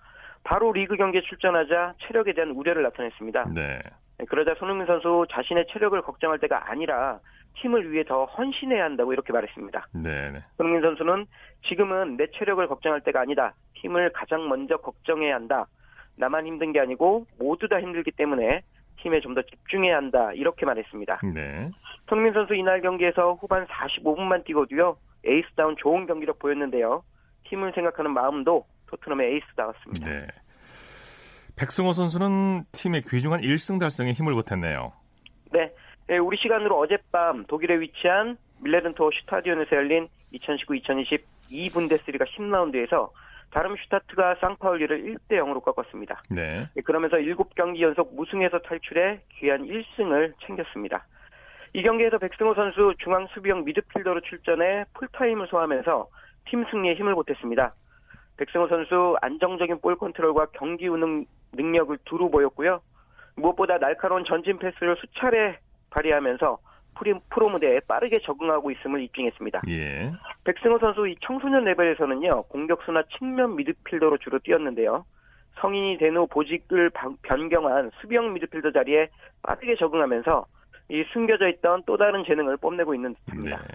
바로 0.44 0.72
리그 0.72 0.96
경기에 0.96 1.22
출전하자 1.22 1.96
체력에 2.08 2.34
대한 2.34 2.52
우려를 2.52 2.84
나타냈습니다. 2.84 3.54
네. 3.54 3.80
그러자 4.28 4.56
손흥민 4.58 4.88
선수 4.88 5.26
자신의 5.32 5.68
체력을 5.72 6.02
걱정할 6.02 6.40
때가 6.40 6.70
아니라 6.70 7.20
팀을 7.62 7.92
위해 7.92 8.04
더 8.04 8.26
헌신해야 8.26 8.84
한다고 8.84 9.14
이렇게 9.14 9.34
말했습니다. 9.34 9.88
네. 9.94 10.32
네. 10.32 10.44
손흥민 10.58 10.82
선수는 10.82 11.26
지금은 11.68 12.18
내 12.18 12.28
체력을 12.32 12.66
걱정할 12.68 13.02
때가 13.02 13.22
아니다. 13.22 13.54
팀을 13.82 14.12
가장 14.14 14.48
먼저 14.48 14.78
걱정해야 14.78 15.36
한다. 15.36 15.68
나만 16.16 16.46
힘든 16.46 16.72
게 16.74 16.80
아니고 16.80 17.26
모두 17.38 17.68
다 17.68 17.80
힘들기 17.80 18.12
때문에 18.12 18.62
팀에 19.02 19.22
좀 19.22 19.34
더 19.34 19.42
집중해야 19.42 19.96
한다. 19.96 20.34
이렇게 20.34 20.66
말했습니다. 20.66 21.22
네. 21.34 21.70
손흥민 22.08 22.34
선수 22.34 22.54
이날 22.56 22.82
경기에서 22.82 23.34
후반 23.34 23.66
45분만 23.68 24.44
뛰고도요. 24.46 24.98
에이스다운 25.26 25.76
좋은 25.78 26.06
경기력 26.08 26.40
보였는데요. 26.40 27.04
팀을 27.50 27.72
생각하는 27.74 28.12
마음도 28.12 28.66
토트넘의 28.88 29.34
에이스다웠습니다. 29.36 30.10
네. 30.10 30.28
백승호 31.56 31.92
선수는 31.92 32.64
팀의 32.72 33.04
귀중한 33.08 33.42
1승 33.42 33.80
달성에 33.80 34.12
힘을 34.12 34.34
보탰네요. 34.34 34.92
네. 35.52 35.72
네, 36.10 36.18
우리 36.18 36.38
시간으로 36.38 36.80
어젯밤 36.80 37.46
독일에 37.46 37.80
위치한 37.80 38.36
밀레른토 38.64 39.12
슈타디온에서 39.12 39.76
열린 39.76 40.08
2019-2020 40.34 41.22
2분데스리가 41.52 42.26
10라운드에서 42.26 43.12
다름슈타트가 43.52 44.38
쌍파울리를 44.42 45.04
1대 45.04 45.34
0으로 45.34 45.64
꺾었습니다. 45.64 46.24
네. 46.32 46.68
네, 46.74 46.82
그러면서 46.82 47.18
7경기 47.18 47.82
연속 47.82 48.16
무승에서 48.16 48.58
탈출해 48.58 49.20
귀한 49.38 49.68
1승을 49.68 50.34
챙겼습니다. 50.48 51.06
이 51.74 51.84
경기에서 51.84 52.18
백승호 52.18 52.56
선수 52.56 52.96
중앙 52.98 53.28
수비형 53.28 53.64
미드필더로 53.66 54.22
출전해 54.22 54.86
풀타임을 54.96 55.46
소화하면서 55.46 56.08
팀 56.46 56.66
승리에 56.72 56.96
힘을 56.96 57.14
보탰습니다. 57.14 57.76
백승호 58.38 58.68
선수 58.68 59.16
안정적인 59.22 59.80
볼 59.80 59.96
컨트롤과 59.96 60.48
경기 60.54 60.88
운영 60.88 61.26
능력을 61.54 61.96
두루 62.06 62.32
보였고요. 62.32 62.82
무엇보다 63.36 63.78
날카로운 63.78 64.26
전진 64.26 64.58
패스를 64.58 64.98
수차례 64.98 65.60
발휘하면서 65.90 66.58
프로 67.30 67.50
무대에 67.50 67.80
빠르게 67.88 68.20
적응하고 68.20 68.72
있음을 68.72 69.02
입증했습니다. 69.04 69.62
예. 69.70 70.12
백승호 70.44 70.80
선수 70.80 71.08
이 71.08 71.16
청소년 71.22 71.64
레벨에서는요 71.64 72.44
공격수나 72.44 73.04
측면 73.18 73.56
미드필더로 73.56 74.18
주로 74.18 74.38
뛰었는데요. 74.40 75.06
성인이 75.62 75.98
된 75.98 76.18
후 76.18 76.28
보직을 76.28 76.92
변경한 77.22 77.92
수비형 78.02 78.34
미드필더 78.34 78.72
자리에 78.72 79.08
빠르게 79.44 79.76
적응하면서 79.78 80.46
이 80.92 81.04
숨겨져 81.14 81.48
있던 81.50 81.84
또 81.86 81.96
다른 81.98 82.24
재능을 82.26 82.58
뽐내고 82.58 82.96
있는 82.96 83.16
듯합니다. 83.26 83.58
네. 83.58 83.68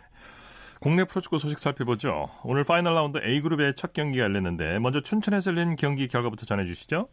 국내 0.81 1.05
프로축구 1.05 1.39
소식 1.39 1.59
살펴보죠. 1.59 2.29
오늘 2.43 2.65
파이널 2.65 2.95
라운드 2.95 3.19
A그룹의 3.25 3.75
첫 3.75 3.95
경기가 3.95 4.25
열렸는데 4.25 4.79
먼저 4.81 5.01
춘천에서 5.01 5.53
열린 5.53 5.77
경기 5.77 6.09
결과부터 6.09 6.45
전해주시죠. 6.45 7.09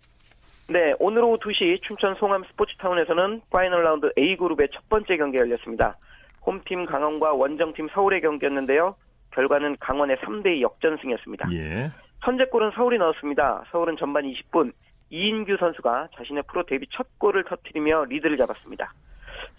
네, 0.72 0.94
오늘 1.00 1.26
오후 1.26 1.38
2시 1.38 1.82
춘천 1.82 2.16
송암 2.16 2.46
스포츠타운에서는 2.52 3.42
파이널 3.50 3.84
라운드 3.84 4.10
A그룹의 4.18 4.70
첫 4.72 4.88
번째 4.88 5.18
경기가 5.18 5.44
열렸습니다. 5.44 5.98
홈팀 6.46 6.86
강원과 6.86 7.34
원정팀 7.34 7.90
서울의 7.94 8.22
경기였는데요. 8.22 8.96
결과는 9.32 9.76
강원의 9.82 10.16
3대2 10.18 10.62
역전승이었습니다. 10.62 11.52
예. 11.52 11.92
선제골은 12.24 12.72
서울이 12.72 12.98
넣었습니다. 13.00 13.66
서울은 13.70 13.98
전반 13.98 14.24
20분 14.24 14.72
이인규 15.10 15.58
선수가 15.60 16.08
자신의 16.16 16.44
프로 16.48 16.64
데뷔 16.64 16.88
첫 16.92 17.06
골을 17.18 17.44
터뜨리며 17.44 18.06
리드를 18.06 18.38
잡았습니다. 18.38 18.94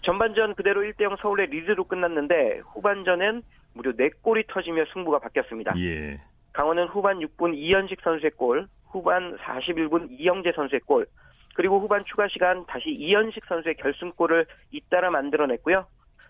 전반전 0.01 0.55
그대로 0.55 0.81
1대0 0.81 1.21
서울의 1.21 1.47
리드로 1.47 1.83
끝났는데 1.83 2.61
후반전엔 2.73 3.43
무려 3.73 3.91
4골이 3.91 4.45
터지며 4.47 4.85
승부가 4.91 5.19
바뀌었습니다. 5.19 5.75
예. 5.77 6.17
강원은 6.53 6.87
후반 6.87 7.19
6분 7.19 7.53
이현식 7.53 8.01
선수의 8.01 8.31
골, 8.31 8.67
후반 8.93 9.35
41분 9.37 10.07
이영재 10.11 10.53
선수의 10.55 10.81
골, 10.81 11.07
그리고 11.55 11.79
후반 11.79 12.03
추가 12.05 12.27
시간 12.27 12.65
다시 12.67 12.89
이현식 12.89 13.45
선수의 13.45 13.75
결승골을 13.75 14.45
잇따라 14.71 15.09
만들어냈고요. 15.09 15.85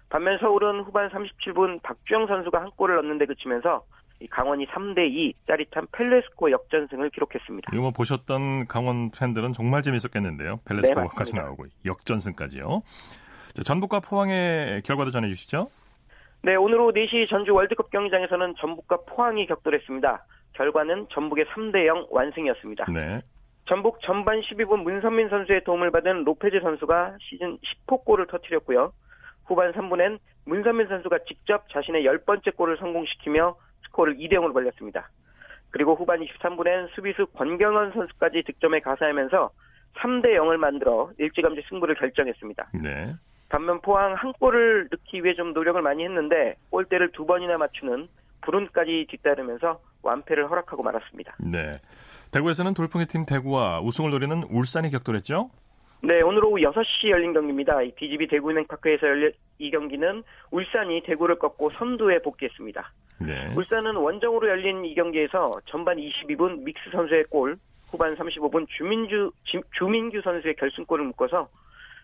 반면 0.10 0.38
서울은 0.39 0.82
후반 0.82 1.10
37분 1.10 1.82
박주영 1.82 2.28
선수가 2.28 2.60
한 2.60 2.71
골을 2.71 2.95
넣는데 2.97 3.26
그치면서 3.26 3.84
강원이 4.30 4.67
3대2 4.67 5.34
짜릿한 5.47 5.88
펠레스코 5.91 6.52
역전승을 6.52 7.10
기록했습니다. 7.10 7.71
이거 7.73 7.82
뭐 7.82 7.91
보셨던 7.91 8.67
강원 8.67 9.12
팬들은 9.12 9.52
정말 9.52 9.82
재밌었겠는데요. 9.82 10.60
펠레스코까지 10.65 11.34
네, 11.34 11.41
나오고 11.41 11.65
역전승까지요. 11.86 12.84
자, 13.54 13.63
전북과 13.63 13.99
포항의 13.99 14.82
결과도 14.84 15.12
전해주시죠. 15.12 15.69
네, 16.43 16.56
오늘 16.56 16.80
오후 16.80 16.91
4시 16.91 17.30
전주 17.30 17.54
월드컵 17.54 17.89
경기장에서는 17.89 18.56
전북과 18.60 18.99
포항이 19.08 19.45
격돌했습니다. 19.47 20.26
결과는 20.54 21.08
전북의 21.12 21.46
3대 21.46 21.86
0 21.86 22.08
완승이었습니다. 22.10 22.86
네. 22.94 23.22
전북 23.66 24.02
전반 24.02 24.42
12분 24.42 24.84
문선민 24.84 25.30
선수의 25.30 25.63
도움을 25.63 25.92
받은 25.92 26.26
로페즈 26.26 26.60
선수가 26.62 27.18
시즌 27.22 27.58
10호 27.58 28.04
골을 28.04 28.28
터뜨렸고요. 28.28 28.92
후반 29.46 29.72
3분엔 29.72 30.20
문선민 30.46 30.88
선수가 30.88 31.20
직접 31.28 31.70
자신의 31.70 32.04
10번째 32.06 32.56
골을 32.56 32.78
성공시키며 32.78 33.56
스코어를 33.86 34.18
2대 34.18 34.34
0으로 34.34 34.54
벌렸습니다. 34.54 35.10
그리고 35.72 35.96
후반 35.96 36.20
23분엔 36.20 36.89
수비수 36.94 37.28
권경원 37.28 37.94
선수까지 37.94 38.44
득점에 38.44 38.80
가세하면서 38.82 39.50
3대 39.98 40.36
0을 40.36 40.58
만들어 40.58 41.12
일찌감치 41.18 41.63
승부를 41.70 41.96
결정했습니다. 41.96 42.70
네. 42.84 43.13
반면 43.50 43.82
포항 43.82 44.13
한 44.13 44.34
골을 44.34 44.88
넣기 44.92 45.24
위해 45.24 45.36
좀 45.36 45.54
노력을 45.54 45.80
많이 45.82 46.04
했는데 46.04 46.56
골대를 46.72 47.12
두 47.12 47.26
번이나 47.26 47.58
맞추는 47.58 48.08
불운까지 48.45 49.08
뒤따르면서 49.10 49.79
완패를 50.01 50.49
허락하고 50.49 50.84
말았습니다. 50.84 51.36
네. 51.39 51.79
대구에서는 52.32 52.73
돌풍의 52.73 53.08
팀 53.08 53.25
대구와 53.25 53.82
우승을 53.82 54.12
노리는 54.12 54.43
울산이 54.49 54.89
격돌했죠? 54.89 55.49
네, 56.01 56.21
오늘 56.21 56.43
오후 56.43 56.58
6시 56.58 57.10
열린 57.10 57.32
경기입니다. 57.34 57.77
DGB 57.97 58.27
대구은행파크에서 58.27 59.08
열린 59.08 59.32
이 59.60 59.71
경기는 59.71 60.23
울산이 60.51 61.03
대구를 61.06 61.39
꺾고 61.39 61.69
선두에 61.71 62.21
복귀했습니다. 62.21 62.91
네. 63.19 63.53
울산은 63.56 63.95
원정으로 63.95 64.49
열린 64.49 64.84
이 64.84 64.93
경기에서 64.95 65.62
전반 65.65 65.97
22분 65.97 66.63
믹스 66.63 66.89
선수의 66.91 67.25
골, 67.29 67.58
후반 67.89 68.15
35분 68.15 68.67
주민주, 68.67 69.32
주민규 69.77 70.21
선수의 70.23 70.56
결승골을 70.56 71.06
묶어서 71.06 71.47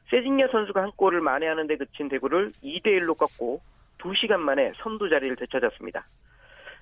세징야 0.09 0.47
선수가 0.47 0.81
한 0.81 0.91
골을 0.95 1.19
만회하는 1.19 1.67
데 1.67 1.75
그친 1.75 2.07
대구를 2.07 2.51
2대1로 2.63 3.17
꺾고 3.17 3.59
2시간 3.99 4.37
만에 4.39 4.71
선두 4.81 5.09
자리를 5.09 5.35
되찾았습니다. 5.35 6.05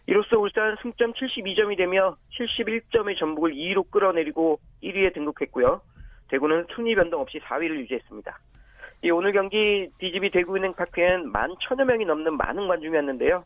이로써 0.07 0.37
울산 0.39 0.77
승점 0.81 1.13
72점이 1.13 1.77
되며 1.77 2.15
71점의 2.39 3.17
전북을 3.19 3.53
2위로 3.53 3.89
끌어내리고 3.91 4.59
1위에 4.81 5.13
등극했고요. 5.13 5.81
대구는 6.29 6.67
순위 6.73 6.95
변동 6.95 7.21
없이 7.21 7.39
4위를 7.39 7.77
유지했습니다. 7.79 8.39
이 9.03 9.11
오늘 9.11 9.31
경기 9.33 9.89
DGB 9.99 10.31
대구은행 10.31 10.73
파크엔 10.73 11.31
만 11.31 11.53
천여 11.61 11.85
명이 11.85 12.05
넘는 12.05 12.35
많은 12.37 12.67
관중이 12.67 12.95
왔는데요. 12.95 13.43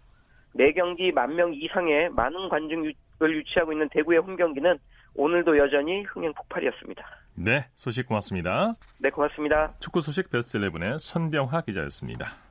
매 0.53 0.71
경기 0.73 1.11
만 1.11 1.35
명 1.35 1.53
이상의 1.53 2.09
많은 2.09 2.49
관중을 2.49 2.93
유치하고 3.21 3.71
있는 3.71 3.89
대구의 3.89 4.19
홈 4.19 4.35
경기는 4.35 4.77
오늘도 5.15 5.57
여전히 5.57 6.03
흥행 6.03 6.33
폭발이었습니다. 6.33 7.05
네, 7.35 7.65
소식 7.75 8.07
고맙습니다. 8.07 8.75
네, 8.99 9.09
고맙습니다. 9.09 9.73
축구 9.79 9.99
소식 10.01 10.29
베스트 10.29 10.57
11의 10.59 10.99
선병화 10.99 11.61
기자였습니다. 11.61 12.50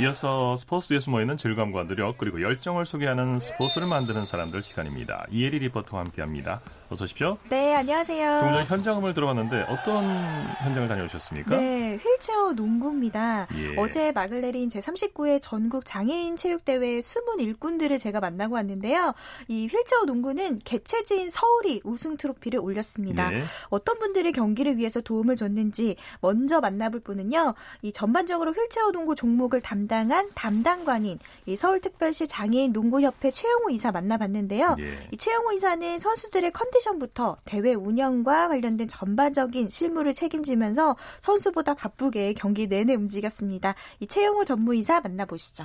이어서 0.00 0.56
스포츠에 0.56 0.98
숨어있는 0.98 1.36
즐거움과 1.36 1.84
노력 1.84 2.16
그리고 2.16 2.40
열정을 2.40 2.86
소개하는 2.86 3.38
스포츠를 3.38 3.86
만드는 3.86 4.24
사람들 4.24 4.62
시간입니다. 4.62 5.26
이혜리 5.30 5.58
리포터와 5.58 6.04
함께합니다. 6.04 6.62
어서 6.92 7.04
오십시오. 7.04 7.38
네, 7.48 7.72
안녕하세요. 7.76 8.40
조금 8.40 8.52
전에 8.52 8.64
현장음을 8.64 9.14
들어봤는데 9.14 9.66
어떤 9.68 10.04
현장을 10.58 10.88
다녀오셨습니까? 10.88 11.56
네, 11.56 11.96
휠체어 12.02 12.52
농구입니다. 12.54 13.46
예. 13.54 13.76
어제 13.76 14.10
막을 14.10 14.40
내린 14.40 14.68
제39회 14.68 15.38
전국 15.40 15.86
장애인 15.86 16.36
체육대회 16.36 17.00
숨은 17.00 17.38
일꾼들을 17.38 17.96
제가 17.96 18.18
만나고 18.18 18.56
왔는데요. 18.56 19.14
이 19.46 19.68
휠체어 19.68 20.02
농구는 20.04 20.62
개최지인 20.64 21.30
서울이 21.30 21.80
우승 21.84 22.16
트로피를 22.16 22.58
올렸습니다. 22.58 23.32
예. 23.34 23.44
어떤 23.68 24.00
분들이 24.00 24.32
경기를 24.32 24.76
위해서 24.76 25.00
도움을 25.00 25.36
줬는지 25.36 25.94
먼저 26.20 26.58
만나볼 26.58 26.98
분은요. 27.00 27.54
이 27.82 27.92
전반적으로 27.92 28.50
휠체어 28.50 28.90
농구 28.90 29.14
종목을 29.14 29.60
담당한 29.60 30.28
담당관인 30.34 31.20
이 31.46 31.54
서울특별시 31.54 32.26
장애인 32.26 32.72
농구협회 32.72 33.30
최영호 33.30 33.70
이사 33.70 33.92
만나봤는데요. 33.92 34.74
예. 34.80 35.08
이 35.12 35.16
최영호 35.16 35.52
이사는 35.52 36.00
선수들의 36.00 36.50
컨디 36.50 36.79
션부터 36.80 37.36
대회 37.44 37.74
운영과 37.74 38.48
관련된 38.48 38.88
전반적인 38.88 39.70
실무를 39.70 40.14
책임지면서 40.14 40.96
선수보다 41.20 41.74
바쁘게 41.74 42.34
경기 42.34 42.66
내내 42.66 42.94
움직였습니다. 42.94 43.74
이 44.00 44.06
최영호 44.06 44.44
전무이사 44.44 45.00
만나보시죠. 45.00 45.64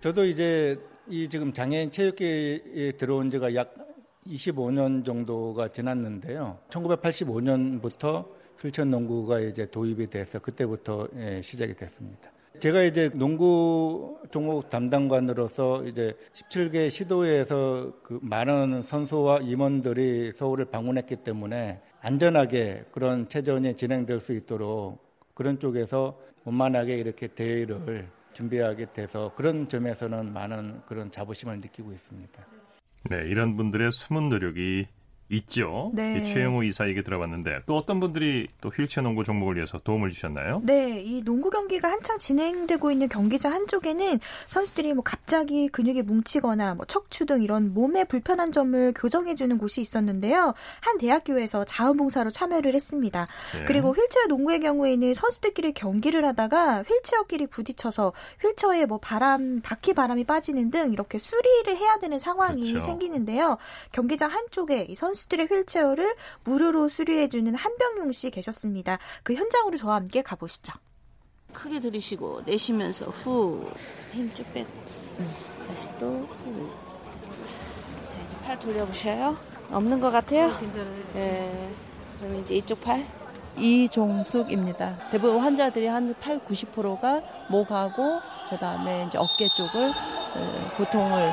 저도 0.00 0.24
이제 0.24 0.78
이 1.08 1.28
지금 1.28 1.52
장애인 1.52 1.90
체육계에 1.90 2.92
들어온 2.98 3.30
지가 3.30 3.54
약 3.54 3.74
25년 4.26 5.04
정도가 5.04 5.68
지났는데요. 5.68 6.58
1985년부터 6.70 8.26
휠체어 8.60 8.84
농구가 8.84 9.40
이제 9.40 9.66
도입이 9.70 10.08
돼서 10.08 10.38
그때부터 10.38 11.08
예, 11.16 11.40
시작이 11.42 11.74
됐습니다. 11.74 12.30
제가 12.58 12.82
이제 12.82 13.10
농구 13.14 14.18
종목 14.30 14.68
담당관으로서 14.70 15.84
이제 15.84 16.14
17개 16.32 16.90
시도에서 16.90 17.92
그 18.02 18.18
많은 18.22 18.82
선수와 18.82 19.40
임원들이 19.40 20.32
서울을 20.34 20.66
방문했기 20.66 21.16
때문에 21.16 21.80
안전하게 22.00 22.84
그런 22.92 23.28
체전이 23.28 23.76
진행될 23.76 24.20
수 24.20 24.32
있도록 24.32 25.04
그런 25.34 25.58
쪽에서 25.58 26.18
원만하게 26.44 26.96
이렇게 26.96 27.26
대회를 27.28 28.08
준비하게 28.32 28.92
돼서 28.92 29.32
그런 29.34 29.68
점에서는 29.68 30.32
많은 30.32 30.82
그런 30.86 31.10
자부심을 31.10 31.60
느끼고 31.60 31.92
있습니다. 31.92 32.46
네, 33.10 33.18
이런 33.28 33.56
분들의 33.56 33.90
숨은 33.90 34.28
노력이 34.28 34.86
있죠. 35.28 35.90
네. 35.92 36.18
이 36.18 36.24
최영호 36.24 36.62
이사에게 36.62 37.02
들어봤는데 37.02 37.62
또 37.66 37.76
어떤 37.76 37.98
분들이 37.98 38.46
또 38.60 38.68
휠체어 38.68 39.02
농구 39.02 39.24
종목을 39.24 39.56
위해서 39.56 39.78
도움을 39.78 40.10
주셨나요? 40.10 40.60
네, 40.64 41.02
이 41.02 41.22
농구 41.22 41.50
경기가 41.50 41.90
한창 41.90 42.18
진행되고 42.18 42.92
있는 42.92 43.08
경기장 43.08 43.52
한쪽에는 43.52 44.20
선수들이 44.46 44.94
뭐 44.94 45.02
갑자기 45.02 45.68
근육이 45.68 46.02
뭉치거나 46.02 46.74
뭐 46.74 46.86
척추 46.86 47.26
등 47.26 47.42
이런 47.42 47.74
몸에 47.74 48.04
불편한 48.04 48.52
점을 48.52 48.92
교정해 48.94 49.34
주는 49.34 49.58
곳이 49.58 49.80
있었는데요. 49.80 50.54
한 50.80 50.98
대학교에서 50.98 51.64
자원봉사로 51.64 52.30
참여를 52.30 52.74
했습니다. 52.74 53.26
네. 53.54 53.64
그리고 53.64 53.88
휠체어 53.92 54.26
농구의 54.28 54.60
경우에는 54.60 55.12
선수들끼리 55.14 55.72
경기를 55.72 56.24
하다가 56.24 56.82
휠체어끼리 56.82 57.48
부딪혀서 57.48 58.12
휠체어에 58.42 58.86
뭐 58.86 58.98
바람, 58.98 59.60
바퀴 59.60 59.92
바람이 59.92 60.24
빠지는 60.24 60.70
등 60.70 60.92
이렇게 60.92 61.18
수리를 61.18 61.76
해야 61.76 61.98
되는 61.98 62.20
상황이 62.20 62.70
그렇죠. 62.70 62.86
생기는데요. 62.86 63.56
경기장 63.90 64.30
한쪽에 64.30 64.86
이 64.88 64.94
선수 64.94 65.15
들의 65.28 65.46
휠체어를 65.46 66.14
무료로 66.44 66.88
수리해주는 66.88 67.54
한병용 67.54 68.12
씨 68.12 68.30
계셨습니다. 68.30 68.98
그 69.22 69.34
현장으로 69.34 69.76
저와 69.78 69.96
함께 69.96 70.20
가보시죠. 70.22 70.72
크게 71.52 71.80
들이쉬고 71.80 72.42
내쉬면서 72.44 73.06
후 73.06 73.70
힘 74.12 74.30
쭉 74.34 74.44
빼고 74.52 74.68
음, 75.20 75.34
다시 75.68 75.88
또 75.98 76.06
후. 76.44 76.70
자 78.06 78.18
이제 78.26 78.36
팔 78.44 78.58
돌려보셔요. 78.58 79.36
없는 79.72 80.00
것 80.00 80.10
같아요? 80.10 80.50
네. 81.14 81.74
그럼 82.20 82.36
이제 82.40 82.56
이쪽 82.56 82.80
팔. 82.82 83.06
이종숙입니다. 83.56 84.98
대부분 85.10 85.40
환자들이 85.40 85.86
한 85.86 86.14
8, 86.20 86.40
90%가 86.40 87.22
목하고 87.50 88.20
그다음에 88.50 89.06
이제 89.08 89.16
어깨 89.18 89.48
쪽을 89.56 89.92
어, 90.34 90.70
고통을 90.76 91.32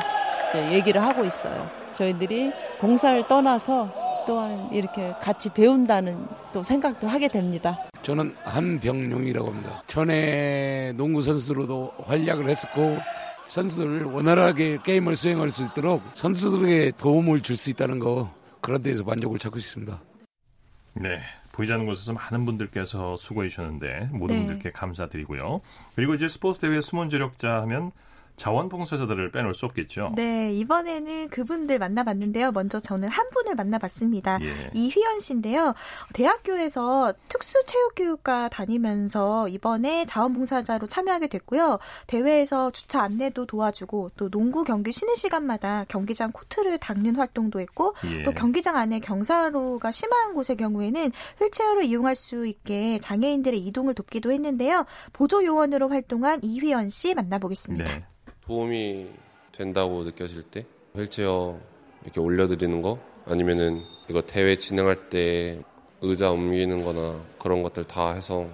이제 0.50 0.72
얘기를 0.72 1.04
하고 1.04 1.26
있어요. 1.26 1.70
저희들이 1.94 2.52
봉사를 2.80 3.28
떠나서 3.28 4.24
또한 4.26 4.70
이렇게 4.72 5.14
같이 5.22 5.50
배운다는 5.50 6.28
또 6.54 6.64
생각도 6.64 7.08
하게 7.08 7.28
됩니다. 7.28 7.78
저는 8.04 8.36
한병용이라고 8.44 9.48
합니다. 9.50 9.84
전에 9.88 10.94
농구 10.94 11.22
선수로도 11.22 11.92
활약을 12.06 12.48
했었고 12.50 12.98
선수들을 13.46 14.04
원활하게 14.06 14.78
게임을 14.84 15.16
수행할 15.18 15.50
수 15.52 15.64
있도록 15.66 16.02
선수들에게 16.14 16.94
도움을 16.98 17.42
줄 17.42 17.58
수 17.58 17.70
있다는 17.70 18.00
거 18.00 18.32
그런 18.62 18.82
데에서 18.82 19.04
만족을 19.04 19.38
찾고 19.40 19.60
있습니다. 19.60 20.00
네. 20.96 21.20
보이지 21.52 21.72
않는 21.74 21.86
곳에서 21.86 22.14
많은 22.14 22.46
분들께서 22.46 23.16
수고해 23.18 23.48
주셨는데 23.50 24.10
모든 24.12 24.38
네. 24.38 24.46
분들께 24.46 24.72
감사드리고요. 24.72 25.62
그리고 25.96 26.14
이제 26.16 26.28
스포츠 26.28 26.60
대회 26.60 26.82
숨은 26.82 27.10
조력자 27.10 27.62
하면 27.62 27.92
자원봉사자들을 28.36 29.32
빼놓을 29.32 29.54
수 29.54 29.66
없겠죠. 29.66 30.14
네, 30.16 30.54
이번에는 30.54 31.30
그분들 31.30 31.80
만나봤는데요. 31.80 32.52
먼저 32.52 32.80
저는 32.80 33.08
한 33.08 33.30
분을 33.30 33.56
만나봤습니다. 33.56 34.40
예. 34.42 34.72
이휘연 34.74 35.20
씨인데요. 35.20 35.74
대학교에서 36.14 37.14
특수체육교육과 37.30 38.50
다니면서 38.50 39.48
이번에 39.50 40.06
자원봉사자로 40.06 40.88
참여하게 40.88 41.28
됐고요. 41.28 41.80
대회에서 42.08 42.72
주차 42.72 43.04
안내도 43.04 43.46
도와주고 43.46 44.12
또 44.18 44.30
농구 44.30 44.64
경기 44.64 44.92
쉬는 44.92 45.16
시간마다 45.16 45.86
경기장 45.88 46.32
코트를 46.32 46.80
닦는 46.80 47.16
활동도 47.16 47.60
했고 47.60 47.94
예. 48.06 48.24
또 48.24 48.32
경기장 48.32 48.76
안에 48.76 49.00
경사로가 49.00 49.92
심한 49.92 50.34
곳의 50.34 50.58
경우에는 50.58 51.12
휠체어를 51.40 51.86
이용할 51.86 52.16
수 52.16 52.46
있게 52.46 53.00
장애인들의 53.00 53.60
이동을 53.60 53.94
돕기도 53.94 54.32
했는데요. 54.32 54.86
보조 55.14 55.46
요원으로 55.46 55.90
활동한 55.90 56.44
이휘연 56.44 56.90
씨 56.90 57.14
만나보겠습니다. 57.14 57.86
네. 57.86 58.06
도움이 58.54 59.08
된다고 59.52 60.04
느껴질 60.04 60.44
때 60.44 60.64
휠체어 60.94 61.58
이렇게 62.04 62.20
올려드리는 62.20 62.84
거 62.84 63.00
아니면은 63.26 63.82
이거 64.08 64.22
대회 64.22 64.56
진행할 64.58 65.10
때 65.10 65.60
의자 66.02 66.30
옮기는 66.30 66.84
거나 66.84 67.20
그런 67.40 67.64
것들 67.64 67.86
다 67.86 68.12
해서 68.12 68.48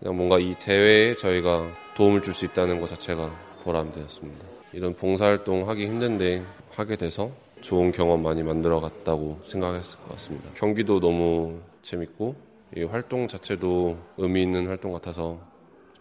그냥 0.00 0.16
뭔가 0.16 0.40
이 0.40 0.56
대회에 0.58 1.14
저희가 1.14 1.64
도움을 1.94 2.22
줄 2.22 2.34
수 2.34 2.44
있다는 2.44 2.80
것 2.80 2.88
자체가 2.88 3.30
보람되었습니다. 3.62 4.46
이런 4.72 4.94
봉사활동 4.94 5.68
하기 5.68 5.86
힘든데 5.86 6.44
하게 6.70 6.96
돼서 6.96 7.30
좋은 7.60 7.92
경험 7.92 8.22
많이 8.24 8.42
만들어 8.42 8.80
갔다고 8.80 9.38
생각했을 9.44 10.00
것 10.00 10.08
같습니다. 10.12 10.50
경기도 10.54 10.98
너무 10.98 11.60
재밌고 11.82 12.34
이 12.76 12.82
활동 12.82 13.28
자체도 13.28 13.96
의미 14.16 14.42
있는 14.42 14.66
활동 14.66 14.92
같아서 14.92 15.38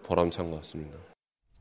보람찬 0.03 0.49
것 0.49 0.57
같습니다. 0.57 0.97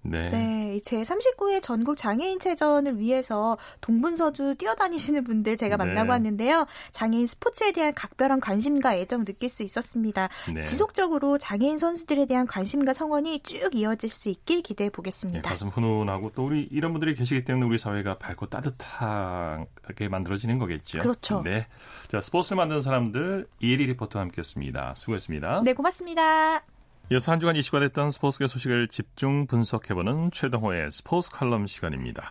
네. 0.03 0.29
네, 0.31 0.79
제 0.83 1.03
39회 1.03 1.63
전국 1.63 1.97
장애인 1.97 2.41
체전을 2.41 2.99
위해서 2.99 3.59
동분서주 3.81 4.57
뛰어다니시는 4.57 5.25
분들 5.25 5.57
제가 5.57 5.77
네. 5.77 5.85
만나고 5.85 6.11
왔는데요. 6.11 6.67
장애인 6.93 7.27
스포츠에 7.27 7.73
대한 7.73 7.95
각별한 7.95 8.41
관심과 8.41 8.95
애정 8.97 9.25
느낄 9.25 9.49
수 9.49 9.63
있었습니다. 9.63 10.29
네. 10.55 10.61
지속적으로 10.61 11.39
장애인 11.39 11.79
선수들에 11.79 12.27
대한 12.27 12.47
관심과 12.47 12.93
성원이 12.93 13.41
쭉 13.41 13.75
이어질 13.75 14.11
수 14.11 14.29
있길 14.29 14.63
기대해 14.63 14.89
네, 14.89 14.93
보겠습니다. 14.93 15.51
가슴 15.51 15.69
훈훈하고 15.69 16.33
또 16.35 16.47
우리 16.47 16.67
이런 16.71 16.93
분들이 16.93 17.15
계시기 17.15 17.45
때문에 17.45 17.67
우리 17.67 17.79
사회가 17.79 18.19
밝고 18.19 18.47
따뜻하게 18.47 20.09
만들어지는 20.09 20.59
거겠죠. 20.59 20.99
그렇죠. 20.99 21.43
네. 21.43 21.67
자, 22.09 22.21
스포츠를 22.21 22.57
만드는 22.57 22.81
사람들 22.81 23.47
이혜리 23.61 23.87
리포터와 23.87 24.23
함께 24.25 24.41
했습니다. 24.41 24.95
수고했습니다. 24.97 25.63
네, 25.65 25.75
고맙습니다. 25.75 26.63
이어서 27.11 27.33
한 27.33 27.41
주간 27.41 27.57
이슈가 27.57 27.81
됐던 27.81 28.11
스포츠계 28.11 28.47
소식을 28.47 28.89
집중 28.89 29.47
분석해보는 29.47 30.31
최동호의 30.31 30.91
스포츠 30.91 31.31
칼럼 31.31 31.67
시간입니다. 31.67 32.31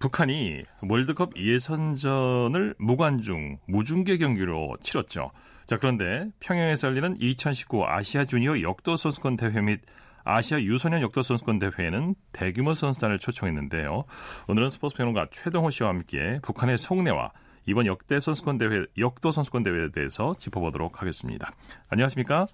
북한이 0.00 0.64
월드컵 0.88 1.36
예선전을 1.36 2.74
무관중, 2.78 3.58
무중계 3.68 4.18
경기로 4.18 4.76
치렀죠. 4.82 5.30
자, 5.66 5.76
그런데 5.76 6.26
평양에서 6.40 6.88
열리는 6.88 7.14
2019 7.20 7.84
아시아 7.86 8.24
주니어 8.24 8.62
역도 8.62 8.96
선수권 8.96 9.36
대회 9.36 9.60
및 9.60 9.80
아시아 10.24 10.60
유소년 10.60 11.02
역도 11.02 11.22
선수권 11.22 11.60
대회에는 11.60 12.16
대규모 12.32 12.74
선수단을 12.74 13.20
초청했는데요. 13.20 14.02
오늘은 14.48 14.70
스포츠 14.70 14.96
평론가 14.96 15.28
최동호 15.30 15.70
씨와 15.70 15.90
함께 15.90 16.40
북한의 16.42 16.76
속내와 16.76 17.30
이번 17.66 17.86
역대 17.86 18.18
선수권 18.18 18.58
대회, 18.58 18.84
역도 18.98 19.30
선수권 19.30 19.62
대회에 19.62 19.92
대해서 19.92 20.34
짚어보도록 20.36 21.00
하겠습니다. 21.00 21.52
안녕하십니까? 21.88 22.48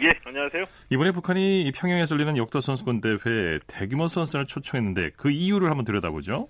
예, 0.00 0.12
안녕하세요. 0.24 0.64
이번에 0.90 1.10
북한이 1.12 1.62
이 1.62 1.72
평양에서 1.72 2.14
열리는 2.14 2.36
역도 2.36 2.60
선수권 2.60 3.00
대회에 3.00 3.58
대규모 3.66 4.06
선수단을 4.08 4.46
초청했는데 4.46 5.10
그 5.16 5.30
이유를 5.30 5.68
한번 5.68 5.84
들여다보죠. 5.84 6.48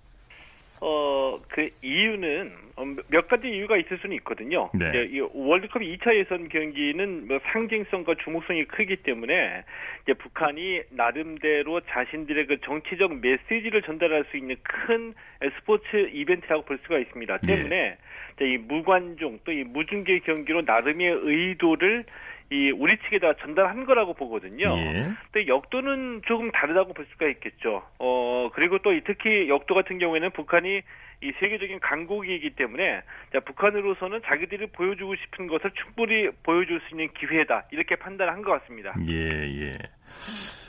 어, 0.81 1.41
그 1.49 1.69
이유는 1.83 2.53
어, 2.77 2.85
몇 3.09 3.29
가지 3.29 3.49
이유가 3.49 3.77
있을 3.77 3.99
수는 3.99 4.17
있거든요. 4.17 4.71
네. 4.75 4.89
이제 4.89 5.11
이 5.13 5.21
월드컵 5.33 5.81
2차 5.83 6.17
예선 6.19 6.49
경기는 6.49 7.29
뭐 7.29 7.39
상징성과 7.53 8.15
주목성이 8.25 8.65
크기 8.65 8.97
때문에 8.97 9.63
이제 10.03 10.15
북한이 10.15 10.83
나름대로 10.91 11.81
자신들의 11.83 12.47
그 12.47 12.61
정치적 12.65 13.21
메시지를 13.21 13.83
전달할 13.83 14.25
수 14.31 14.37
있는 14.37 14.57
큰 14.63 15.15
스포츠 15.59 16.11
이벤트라고 16.13 16.65
볼 16.65 16.79
수가 16.83 16.99
있습니다. 16.99 17.39
때문에 17.39 17.97
이제 18.37 18.53
이 18.53 18.57
무관중 18.59 19.41
또 19.45 19.53
이 19.53 19.63
무중계 19.65 20.21
경기로 20.21 20.63
나름의 20.63 21.07
의도를 21.23 22.05
이 22.53 22.71
우리 22.71 22.99
측에다 22.99 23.35
전달한 23.41 23.87
거라고 23.87 24.13
보거든요. 24.13 24.77
예. 24.77 25.11
근데 25.33 25.49
역도는 25.49 26.21
조금 26.27 26.53
다르다고 26.53 26.93
볼 26.93 27.07
수가 27.13 27.27
있겠죠. 27.29 27.83
어 27.99 28.51
그리고 28.53 28.79
또이 28.79 29.01
특히 29.07 29.49
역도 29.49 29.75
같은 29.75 29.99
경우에는 29.99 30.31
북한이 30.33 30.83
이 31.23 31.33
세계적인 31.41 31.81
강국이기 31.81 32.51
때문에 32.51 33.01
자, 33.33 33.41
북한으로서는 33.41 34.21
자기들이 34.27 34.67
보여주고 34.67 35.15
싶은 35.17 35.47
것을 35.47 35.71
충분히 35.83 36.29
보여줄 36.43 36.81
수 36.81 36.95
있는 36.95 37.09
기회다 37.15 37.65
이렇게 37.71 37.97
판단한 37.97 38.43
것 38.43 38.61
같습니다. 38.61 38.93
예, 39.09 39.15
예. 39.15 39.73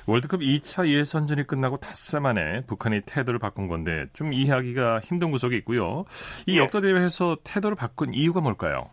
월드컵 0.07 0.39
2차 0.39 0.87
예선전이 0.87 1.47
끝나고 1.47 1.77
닷새 1.77 2.19
만에 2.19 2.61
북한이 2.67 3.01
태도를 3.05 3.39
바꾼 3.39 3.67
건데 3.67 4.05
좀 4.13 4.31
이해하기가 4.31 4.99
힘든 4.99 5.31
구석이 5.31 5.55
있고요. 5.57 6.05
이 6.45 6.55
예. 6.55 6.57
역도 6.59 6.79
대회에서 6.81 7.37
태도를 7.43 7.75
바꾼 7.75 8.13
이유가 8.13 8.39
뭘까요? 8.39 8.89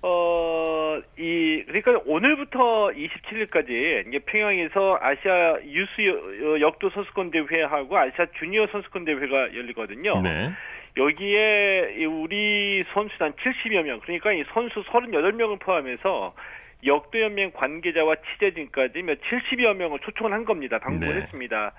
어, 0.00 0.77
이, 1.18 1.62
그러니까 1.66 2.00
오늘부터 2.06 2.88
27일까지 2.88 4.08
이제 4.08 4.18
평양에서 4.26 4.98
아시아 5.00 5.58
유스 5.64 6.00
여- 6.06 6.60
역도 6.60 6.90
선수권 6.90 7.30
대회하고 7.30 7.96
아시아 7.96 8.26
주니어 8.38 8.66
선수권 8.68 9.04
대회가 9.04 9.54
열리거든요. 9.54 10.20
네. 10.22 10.50
여기에 10.96 11.94
이 11.98 12.04
우리 12.06 12.84
선수단 12.92 13.32
70여 13.34 13.82
명, 13.82 14.00
그러니까 14.00 14.32
이 14.32 14.44
선수 14.52 14.82
38명을 14.84 15.60
포함해서 15.60 16.34
역도연맹 16.84 17.52
관계자와 17.52 18.16
취재진까지 18.16 19.02
몇 19.02 19.18
70여 19.20 19.74
명을 19.74 19.98
초청을 20.00 20.32
한 20.32 20.44
겁니다. 20.44 20.78
방문을 20.78 21.14
네. 21.14 21.20
했습니다. 21.22 21.72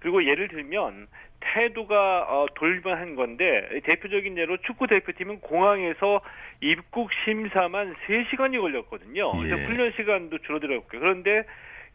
그리고 0.00 0.24
예를 0.24 0.48
들면 0.48 1.06
태도가 1.40 2.26
어, 2.28 2.46
돌변한 2.54 3.14
건데 3.14 3.80
대표적인 3.84 4.36
예로 4.38 4.58
축구 4.58 4.86
대표팀은 4.86 5.40
공항에서 5.40 6.20
입국 6.60 7.10
심사만 7.24 7.94
3시간이 8.06 8.60
걸렸거든요. 8.60 9.32
예. 9.36 9.48
그래서 9.48 9.66
훈련 9.66 9.92
시간도 9.92 10.38
줄어들었고요. 10.38 11.00
그런데 11.00 11.44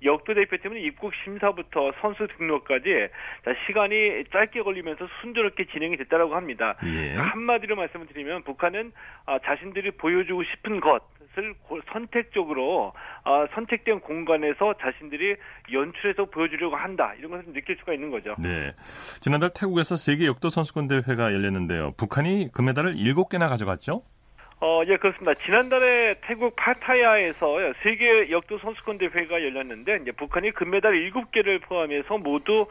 역도 0.03 0.33
대표팀은 0.33 0.77
입국 0.81 1.13
심사부터 1.23 1.91
선수 2.01 2.27
등록까지 2.37 3.07
자, 3.45 3.51
시간이 3.67 4.23
짧게 4.31 4.63
걸리면서 4.63 5.07
순조롭게 5.21 5.67
진행이 5.71 5.97
됐다라고 5.97 6.35
합니다. 6.35 6.75
예. 6.85 7.13
한마디로 7.15 7.75
말씀을 7.75 8.07
드리면 8.07 8.43
북한은 8.43 8.91
아, 9.25 9.37
자신들이 9.45 9.91
보여주고 9.91 10.43
싶은 10.43 10.79
것을 10.79 11.53
고- 11.63 11.79
선택적으로 11.93 12.93
아, 13.23 13.47
선택된 13.53 13.99
공간에서 14.01 14.73
자신들이 14.81 15.35
연출해서 15.71 16.25
보여주려고 16.25 16.75
한다 16.75 17.13
이런 17.19 17.31
것을 17.31 17.53
느낄 17.53 17.77
수가 17.77 17.93
있는 17.93 18.09
거죠. 18.09 18.35
네. 18.39 18.71
지난달 19.19 19.51
태국에서 19.55 19.95
세계 19.95 20.25
역도 20.25 20.49
선수권 20.49 20.87
대회가 20.87 21.31
열렸는데요. 21.33 21.91
북한이 21.97 22.47
금메달을 22.53 22.95
7개나 22.95 23.49
가져갔죠? 23.49 24.01
어, 24.63 24.83
예, 24.85 24.95
그렇습니다. 24.97 25.33
지난달에 25.33 26.13
태국 26.21 26.55
파타야에서 26.55 27.57
세계 27.81 28.29
역도 28.29 28.59
선수권 28.59 28.99
대회가 28.99 29.41
열렸는데, 29.41 29.97
이제 30.03 30.11
북한이 30.11 30.51
금메달 30.51 30.93
7개를 30.93 31.59
포함해서 31.63 32.19
모두 32.19 32.67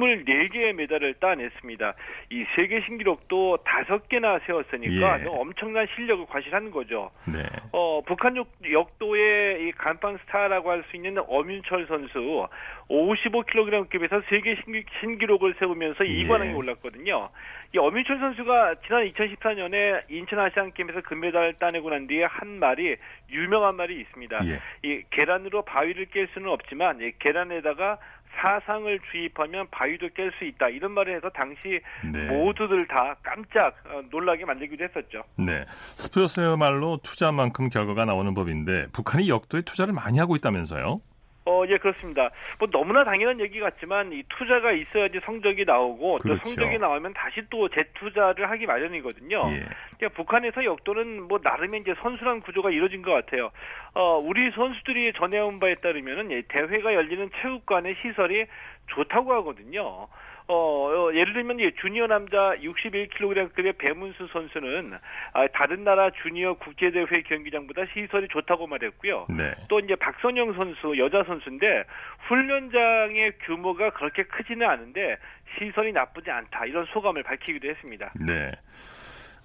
24개의 0.00 0.72
메달을 0.74 1.14
따냈습니다. 1.14 1.94
이 2.30 2.44
세계 2.56 2.80
신기록도 2.82 3.58
5개나 3.64 4.40
세웠으니까 4.46 5.20
예. 5.22 5.26
엄청난 5.26 5.86
실력을 5.94 6.26
과시한 6.26 6.70
거죠. 6.70 7.10
네. 7.26 7.42
어, 7.72 8.00
북한 8.06 8.36
역- 8.36 8.48
역도의 8.70 9.66
이 9.68 9.72
간판 9.72 10.18
스타라고 10.18 10.70
할 10.70 10.80
수 10.90 10.96
있는 10.96 11.18
엄윤철 11.28 11.86
선수 11.86 12.46
55kg급에서 12.88 14.22
세계 14.28 14.54
신기, 14.56 14.84
신기 15.00 15.26
록을 15.26 15.54
세우면서 15.58 16.06
예. 16.06 16.24
2관왕에 16.24 16.56
올랐거든요. 16.56 17.28
이 17.74 17.78
엄윤철 17.78 18.18
선수가 18.18 18.76
지난 18.86 19.04
2014년에 19.12 20.02
인천 20.08 20.38
아시안 20.40 20.72
게임에서 20.72 21.02
금메달을 21.02 21.54
따내고 21.54 21.90
난 21.90 22.06
뒤에 22.06 22.24
한 22.24 22.58
말이 22.58 22.96
유명한 23.30 23.76
말이 23.76 24.00
있습니다. 24.00 24.40
예. 24.46 24.58
이 24.82 25.02
계란으로 25.10 25.62
바위를 25.62 26.06
깰 26.06 26.28
수는 26.32 26.48
없지만 26.48 27.00
이 27.00 27.12
계란에다가 27.18 27.98
사상을 28.36 28.98
주입하면 29.10 29.68
바위도 29.70 30.08
깰 30.08 30.32
수 30.38 30.44
있다 30.44 30.68
이런 30.68 30.92
말을 30.92 31.16
해서 31.16 31.28
당시 31.30 31.80
네. 32.12 32.26
모두들 32.26 32.86
다 32.86 33.16
깜짝 33.22 33.76
어, 33.86 34.02
놀라게 34.10 34.44
만들기도 34.44 34.84
했었죠. 34.84 35.22
네. 35.36 35.64
스포츠야말로 35.96 36.98
투자만큼 37.02 37.68
결과가 37.68 38.04
나오는 38.04 38.32
법인데 38.34 38.86
북한이 38.92 39.28
역도에 39.28 39.62
투자를 39.62 39.92
많이 39.92 40.18
하고 40.18 40.36
있다면서요? 40.36 41.00
어, 41.46 41.64
예, 41.68 41.78
그렇습니다. 41.78 42.30
뭐 42.58 42.68
너무나 42.70 43.02
당연한 43.04 43.40
얘기 43.40 43.60
같지만 43.60 44.12
이 44.12 44.22
투자가 44.28 44.72
있어야지 44.72 45.20
성적이 45.24 45.64
나오고 45.64 46.18
그렇죠. 46.18 46.42
또 46.42 46.48
성적이 46.50 46.78
나오면 46.78 47.14
다시 47.14 47.42
또 47.48 47.68
재투자를 47.68 48.50
하기 48.50 48.66
마련이거든요. 48.66 49.50
예. 49.52 49.64
그러니까 49.96 50.16
북한에서 50.16 50.64
역도는 50.64 51.22
뭐 51.22 51.40
나름의 51.42 51.80
이제 51.80 51.94
선수란 52.02 52.40
구조가 52.42 52.70
이루어진 52.70 53.02
것 53.02 53.14
같아요. 53.14 53.50
어, 53.94 54.18
우리 54.18 54.50
선수들이 54.50 55.14
전해온 55.14 55.60
바에 55.60 55.76
따르면은 55.76 56.30
이 56.30 56.42
대회가 56.48 56.94
열리는 56.94 57.30
체육관의 57.40 57.96
시설이 58.02 58.46
좋다고 58.88 59.32
하거든요. 59.34 60.08
어, 60.50 60.90
어, 60.90 61.14
예를 61.14 61.32
들면 61.32 61.60
이 61.60 61.70
주니어 61.80 62.08
남자 62.08 62.56
61kg급의 62.56 63.78
배문수 63.78 64.26
선수는 64.32 64.98
아, 65.32 65.46
다른 65.54 65.84
나라 65.84 66.10
주니어 66.22 66.54
국제대회 66.54 67.22
경기장보다 67.28 67.82
시설이 67.94 68.26
좋다고 68.28 68.66
말했고요. 68.66 69.26
네. 69.30 69.52
또 69.68 69.78
이제 69.78 69.94
박선영 69.94 70.54
선수 70.54 70.98
여자 70.98 71.22
선수인데 71.22 71.84
훈련장의 72.26 73.34
규모가 73.46 73.90
그렇게 73.90 74.24
크지는 74.24 74.68
않은데 74.68 75.18
시설이 75.56 75.92
나쁘지 75.92 76.32
않다 76.32 76.66
이런 76.66 76.84
소감을 76.86 77.22
밝히기도 77.22 77.68
했습니다. 77.68 78.12
네. 78.26 78.50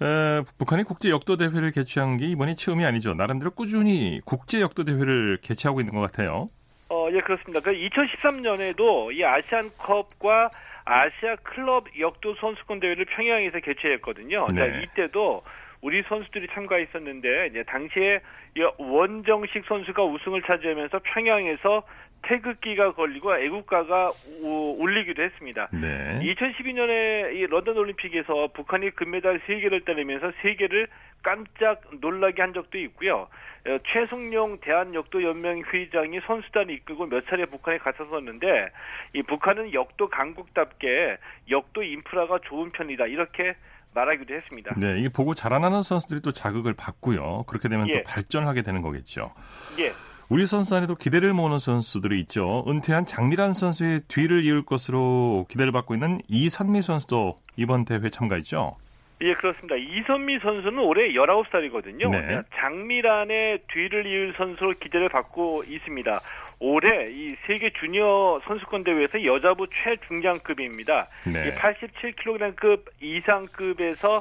에, 0.02 0.42
북한이 0.58 0.82
국제 0.82 1.10
역도 1.10 1.36
대회를 1.36 1.70
개최한 1.70 2.16
게 2.16 2.26
이번이 2.26 2.56
처음이 2.56 2.84
아니죠. 2.84 3.14
나름대로 3.14 3.52
꾸준히 3.52 4.20
국제 4.24 4.60
역도 4.60 4.82
대회를 4.82 5.38
개최하고 5.40 5.80
있는 5.80 5.94
것 5.94 6.00
같아요. 6.00 6.50
어, 6.88 7.08
예, 7.12 7.20
그렇습니다. 7.20 7.60
그 7.60 7.72
2013년에도 7.72 9.12
이 9.12 9.24
아시안컵과 9.24 10.50
아시아 10.86 11.36
클럽 11.42 11.86
역도 11.98 12.36
선수권 12.36 12.80
대회를 12.80 13.04
평양에서 13.06 13.58
개최했거든요. 13.60 14.46
자, 14.54 14.66
네. 14.66 14.82
이때도 14.82 15.42
우리 15.82 16.02
선수들이 16.04 16.46
참가했었는데 16.52 17.48
이제 17.48 17.62
당시에 17.64 18.20
이 18.56 18.64
원정식 18.78 19.64
선수가 19.66 20.02
우승을 20.04 20.42
차지하면서 20.42 21.00
평양에서 21.04 21.82
태극기가 22.22 22.92
걸리고 22.94 23.36
애국가가 23.38 24.10
우- 24.42 24.76
울리기도 24.78 25.22
했습니다. 25.22 25.68
네. 25.72 26.20
2012년에 26.22 27.34
이 27.36 27.46
런던 27.46 27.76
올림픽에서 27.76 28.48
북한이 28.52 28.90
금메달 28.90 29.40
3개를 29.46 29.84
따내면서 29.84 30.32
세계를 30.42 30.88
깜짝 31.22 31.80
놀라게 32.00 32.42
한 32.42 32.52
적도 32.52 32.78
있고요. 32.78 33.28
어, 33.66 33.78
최승용 33.92 34.58
대한역도 34.60 35.22
연맹 35.22 35.62
회장이 35.72 36.20
선수단을 36.26 36.70
이끌고 36.74 37.06
몇 37.06 37.26
차례 37.28 37.46
북한에 37.46 37.78
갔었었는데 37.78 38.68
이 39.14 39.22
북한은 39.22 39.72
역도 39.72 40.08
강국답게 40.08 41.16
역도 41.50 41.82
인프라가 41.82 42.38
좋은 42.44 42.70
편이다 42.70 43.06
이렇게 43.06 43.54
말하기도 43.94 44.34
했습니다. 44.34 44.74
네, 44.76 44.98
이게 45.00 45.08
보고 45.08 45.32
자라나는 45.34 45.82
선수들이 45.82 46.20
또 46.20 46.30
자극을 46.30 46.74
받고요. 46.74 47.44
그렇게 47.48 47.68
되면 47.68 47.88
예. 47.88 47.92
또 47.92 48.02
발전하게 48.04 48.62
되는 48.62 48.82
거겠죠. 48.82 49.32
예. 49.80 49.90
우리 50.28 50.44
선수 50.44 50.74
안에도 50.74 50.96
기대를 50.96 51.32
모으는 51.32 51.58
선수들이 51.58 52.18
있죠. 52.22 52.64
은퇴한 52.66 53.04
장미란 53.04 53.52
선수의 53.52 54.00
뒤를 54.08 54.44
이을 54.44 54.64
것으로 54.64 55.46
기대를 55.48 55.70
받고 55.70 55.94
있는 55.94 56.20
이선미 56.28 56.82
선수도 56.82 57.38
이번 57.56 57.84
대회 57.84 58.10
참가했죠. 58.10 58.76
예, 59.22 59.32
그렇습니다. 59.34 59.76
이선미 59.76 60.40
선수는 60.40 60.78
올해 60.80 61.12
19살이거든요. 61.12 62.10
네. 62.10 62.42
장미란의 62.56 63.60
뒤를 63.72 64.04
이을 64.04 64.34
선수로 64.36 64.74
기대를 64.80 65.08
받고 65.08 65.62
있습니다. 65.68 66.20
올해 66.58 67.10
이 67.10 67.36
세계 67.46 67.70
주니어 67.70 68.40
선수권 68.46 68.82
대회에서 68.84 69.24
여자부 69.24 69.66
최중량급입니다. 69.68 71.06
네. 71.32 71.48
이 71.48 71.52
87kg급 71.52 72.80
이상급에서 73.00 74.20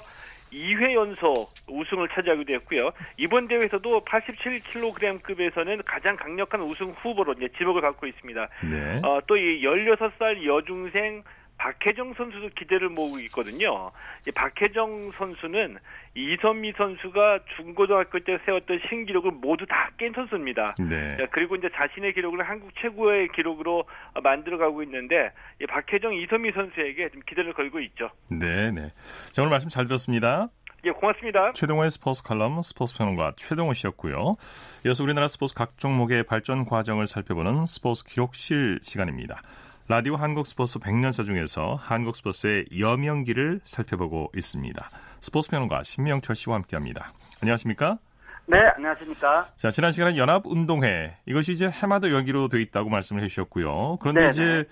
2회 0.56 0.94
연속 0.94 1.50
우승을 1.68 2.08
차지하기도 2.10 2.54
했고요. 2.54 2.92
이번 3.18 3.48
대회에서도 3.48 4.06
87kg급에서는 4.06 5.82
가장 5.86 6.16
강력한 6.16 6.62
우승 6.62 6.92
후보로 6.92 7.34
이제 7.34 7.50
지목을 7.58 7.82
받고 7.82 8.08
있습니다. 8.08 8.48
네. 8.72 9.00
어, 9.04 9.20
또 9.28 9.36
이 9.36 9.62
16살 9.62 10.46
여중생 10.46 11.24
박혜정 11.66 12.14
선수도 12.14 12.50
기대를 12.56 12.90
모으고 12.90 13.20
있거든요. 13.22 13.92
이 14.28 14.32
박혜정 14.32 15.12
선수는 15.18 15.78
이선미 16.14 16.74
선수가 16.78 17.40
중고등학교 17.56 18.20
때 18.20 18.38
세웠던 18.46 18.82
신기록을 18.88 19.32
모두 19.32 19.66
다 19.66 19.86
깬 19.98 20.12
선수입니다. 20.12 20.76
네. 20.90 21.16
자, 21.18 21.26
그리고 21.32 21.56
이제 21.56 21.70
자신의 21.74 22.14
기록을 22.14 22.48
한국 22.48 22.70
최고의 22.82 23.30
기록으로 23.30 23.86
만들어가고 24.22 24.84
있는데 24.84 25.32
이 25.62 25.66
박혜정, 25.66 26.14
이선미 26.14 26.52
선수에게 26.52 27.10
좀 27.10 27.22
기대를 27.26 27.54
걸고 27.54 27.80
있죠. 27.80 28.12
네, 28.28 28.72
네. 28.72 28.92
자, 29.32 29.42
오늘 29.42 29.52
말씀 29.52 29.70
잘 29.70 29.86
들었습니다. 29.86 30.50
예, 30.84 30.92
고맙습니다. 30.92 31.54
최동호의 31.54 31.92
스포츠 31.92 32.22
칼럼 32.24 32.62
스포츠 32.62 32.96
평론가 32.98 33.34
최동호 33.38 33.74
씨였고요. 33.74 34.36
이어서 34.86 35.04
우리나라 35.04 35.30
스포츠 35.30 35.56
각 35.56 35.78
종목의 35.78 36.24
발전 36.24 36.66
과정을 36.66 37.08
살펴보는 37.08 37.66
스포츠 37.66 38.04
기록실 38.04 38.80
시간입니다. 38.84 39.42
라디오 39.88 40.16
한국 40.16 40.48
스포츠 40.48 40.80
100년사 40.80 41.26
중에서 41.26 41.76
한국 41.80 42.16
스포츠의 42.16 42.66
여명기를 42.80 43.62
살펴보고 43.66 44.32
있습니다. 44.36 44.90
스포츠 45.20 45.52
평론가 45.52 45.84
신명철 45.84 46.36
씨와 46.36 46.56
함께합니다. 46.56 47.14
안녕하십니까? 47.44 48.00
네, 48.48 48.58
안녕하십니까? 48.78 49.48
자, 49.56 49.70
지난 49.70 49.92
시간에 49.92 50.18
연합운동회 50.18 51.18
이것이 51.28 51.52
이제 51.52 51.70
해마다 51.70 52.10
열기로 52.10 52.48
돼 52.48 52.64
있다고 52.64 52.90
말씀을 52.90 53.22
해주셨고요. 53.24 53.98
그런데 54.02 54.22
네네. 54.22 54.32
이제 54.32 54.66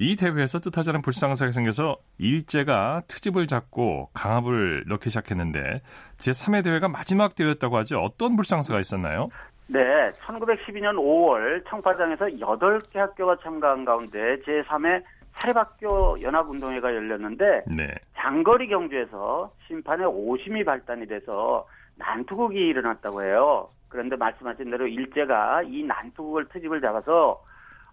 이 0.00 0.16
대회에서 0.16 0.58
뜻하지 0.58 0.90
않은 0.90 1.02
불상사가 1.02 1.52
생겨서 1.52 1.96
일제가 2.18 3.02
트집을 3.06 3.46
잡고 3.46 4.10
강압을 4.12 4.84
넣기 4.88 5.08
시작했는데 5.08 5.82
제 6.18 6.32
3회 6.32 6.64
대회가 6.64 6.88
마지막 6.88 7.36
대회였다고 7.36 7.76
하죠. 7.78 8.00
어떤 8.00 8.34
불상사가 8.34 8.80
있었나요? 8.80 9.28
네, 9.68 10.10
1912년 10.20 10.96
5월 10.96 11.62
청파장에서 11.68 12.26
8개 12.26 12.96
학교가 12.96 13.36
참가한 13.42 13.84
가운데 13.84 14.36
제3회 14.40 15.02
사립학교 15.32 16.20
연합운동회가 16.22 16.94
열렸는데 16.94 17.64
네. 17.76 17.94
장거리 18.16 18.68
경주에서 18.68 19.52
심판의 19.66 20.06
오심이 20.06 20.64
발단이 20.64 21.06
돼서 21.06 21.66
난투극이 21.96 22.56
일어났다고 22.56 23.22
해요. 23.22 23.68
그런데 23.88 24.16
말씀하신 24.16 24.70
대로 24.70 24.86
일제가 24.86 25.62
이 25.64 25.82
난투극을 25.82 26.48
트집을 26.48 26.80
잡아서 26.80 27.42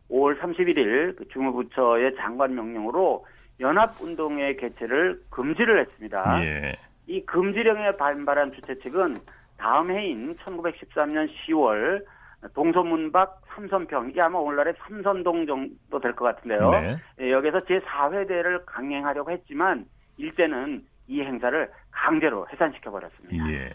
5월 0.10 0.40
31일 0.40 1.18
그 1.18 1.28
주무부처의 1.28 2.16
장관 2.16 2.56
명령으로 2.56 3.26
연합운동회 3.60 4.56
개최를 4.56 5.22
금지를 5.30 5.82
했습니다. 5.82 6.44
예. 6.44 6.76
이 7.08 7.24
금지령에 7.26 7.98
반발한 7.98 8.54
주최 8.54 8.78
측은 8.80 9.18
다음 9.58 9.92
해인 9.92 10.36
1913년 10.38 11.28
10월 11.48 12.04
동서문박 12.54 13.42
삼선평 13.56 14.10
이게 14.10 14.22
아마 14.22 14.38
오늘날의 14.38 14.74
삼선동 14.80 15.48
정도 15.48 16.00
될 16.00 16.14
것 16.16 16.26
같은데요. 16.26 16.70
네. 16.72 16.98
예, 17.22 17.32
여기서 17.32 17.58
제4회 17.60 18.28
대회를 18.28 18.66
강행하려고 18.66 19.32
했지만 19.32 19.86
일제는 20.18 20.84
이 21.08 21.22
행사를 21.22 21.72
강제로 21.92 22.46
해산시켜 22.52 22.92
버렸습니다. 22.92 23.50
예. 23.52 23.70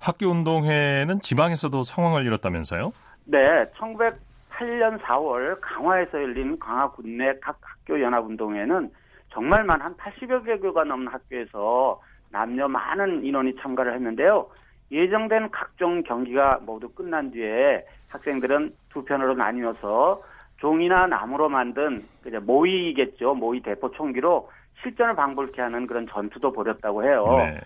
학교 0.00 0.26
운동회는 0.28 1.20
지방에서도 1.20 1.82
상황을 1.82 2.24
이뤘다면서요? 2.26 2.92
네, 3.24 3.38
1908년 3.78 5.00
4월 5.00 5.58
강화에서 5.60 6.22
열린 6.22 6.58
강화 6.58 6.88
군내 6.90 7.38
각 7.40 7.58
학교 7.62 8.00
연합 8.00 8.24
운동회는 8.26 8.90
정말만 9.32 9.80
한 9.80 9.94
80여 9.96 10.44
개교가 10.44 10.84
넘는 10.84 11.08
학교에서 11.12 12.00
남녀 12.30 12.68
많은 12.68 13.24
인원이 13.24 13.56
참가를 13.60 13.94
했는데요. 13.94 14.46
예정된 14.90 15.50
각종 15.50 16.02
경기가 16.02 16.60
모두 16.62 16.88
끝난 16.88 17.30
뒤에 17.30 17.84
학생들은 18.08 18.74
두 18.90 19.04
편으로 19.04 19.34
나뉘어서 19.34 20.22
종이나 20.58 21.06
나무로 21.06 21.48
만든 21.48 22.04
이제 22.26 22.38
모이겠죠. 22.38 23.34
모이 23.34 23.60
대포 23.60 23.90
총기로 23.92 24.48
실전을 24.82 25.14
방불케 25.14 25.60
하는 25.60 25.86
그런 25.86 26.06
전투도 26.06 26.52
벌였다고 26.52 27.04
해요. 27.04 27.26
네. 27.38 27.58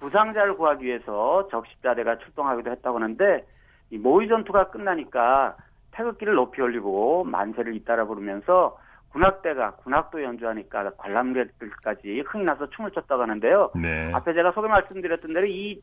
부상자를 0.00 0.56
구하기 0.56 0.84
위해서 0.84 1.46
적십자대가 1.48 2.18
출동하기도 2.18 2.70
했다고 2.70 2.96
하는데 2.96 3.46
이 3.90 3.98
모의 3.98 4.28
전투가 4.28 4.70
끝나니까 4.70 5.56
태극기를 5.92 6.34
높이 6.34 6.60
올리고 6.60 7.24
만세를 7.24 7.76
잇따라 7.76 8.04
부르면서 8.06 8.76
군악대가 9.10 9.72
군악도 9.76 10.22
연주하니까 10.22 10.92
관람객들까지 10.96 12.22
흥이 12.26 12.44
나서 12.44 12.68
춤을 12.70 12.90
췄다고 12.92 13.22
하는데요. 13.22 13.70
네. 13.76 14.10
앞에 14.12 14.32
제가 14.32 14.52
소개 14.52 14.68
말씀드렸던 14.68 15.34
대로 15.34 15.46
이 15.46 15.80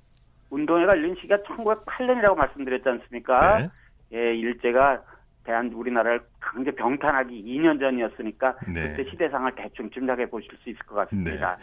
운동회가 0.50 0.94
열린 0.94 1.16
시기가 1.16 1.38
1908년이라고 1.38 2.36
말씀드렸지 2.36 2.90
않습니까? 2.90 3.60
네. 3.60 3.70
예, 4.14 4.36
일제가 4.36 5.02
대한 5.44 5.72
우리나라를 5.74 6.22
강제 6.40 6.72
병탄하기 6.72 7.44
2년 7.44 7.80
전이었으니까 7.80 8.56
네. 8.68 8.94
그때 8.96 9.10
시대상을 9.10 9.52
대충 9.56 9.90
짐작해 9.90 10.26
보실 10.28 10.50
수 10.64 10.70
있을 10.70 10.80
것 10.86 10.96
같습니다. 10.96 11.58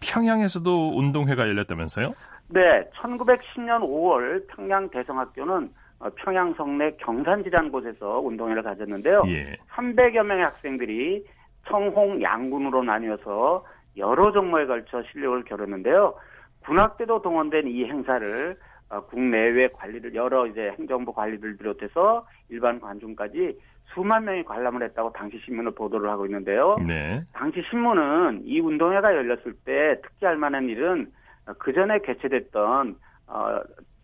평양에서도 0.00 0.96
운동회가 0.96 1.48
열렸다면서요? 1.48 2.14
네, 2.48 2.88
1910년 2.94 3.80
5월 3.82 4.46
평양 4.48 4.88
대성학교는 4.90 5.70
어, 6.00 6.10
평양 6.16 6.52
성내 6.54 6.96
경산지라는 6.98 7.70
곳에서 7.70 8.18
운동회를 8.20 8.62
가졌는데요. 8.62 9.22
예. 9.28 9.56
300여 9.74 10.24
명의 10.24 10.44
학생들이 10.44 11.24
청홍 11.68 12.20
양군으로 12.22 12.82
나뉘어서 12.82 13.64
여러 13.96 14.32
종목에 14.32 14.66
걸쳐 14.66 15.02
실력을 15.12 15.44
겨뤘는데요. 15.44 16.14
군악대도 16.64 17.22
동원된 17.22 17.68
이 17.68 17.84
행사를 17.84 18.56
어, 18.88 19.00
국내외 19.06 19.68
관리들 19.68 20.14
여러 20.14 20.46
이제 20.46 20.74
행정부 20.78 21.12
관리들 21.12 21.56
비롯해서 21.56 22.26
일반 22.50 22.78
관중까지 22.80 23.58
수만 23.94 24.24
명이 24.24 24.44
관람을 24.44 24.82
했다고 24.82 25.12
당시 25.12 25.40
신문을 25.44 25.72
보도를 25.72 26.10
하고 26.10 26.26
있는데요. 26.26 26.76
네. 26.86 27.22
당시 27.32 27.62
신문은 27.70 28.42
이 28.44 28.60
운동회가 28.60 29.14
열렸을 29.14 29.54
때 29.64 30.00
특기할 30.02 30.36
만한 30.36 30.68
일은 30.68 31.10
그 31.58 31.72
전에 31.72 31.98
개최됐던 32.00 32.96
어, 33.26 33.60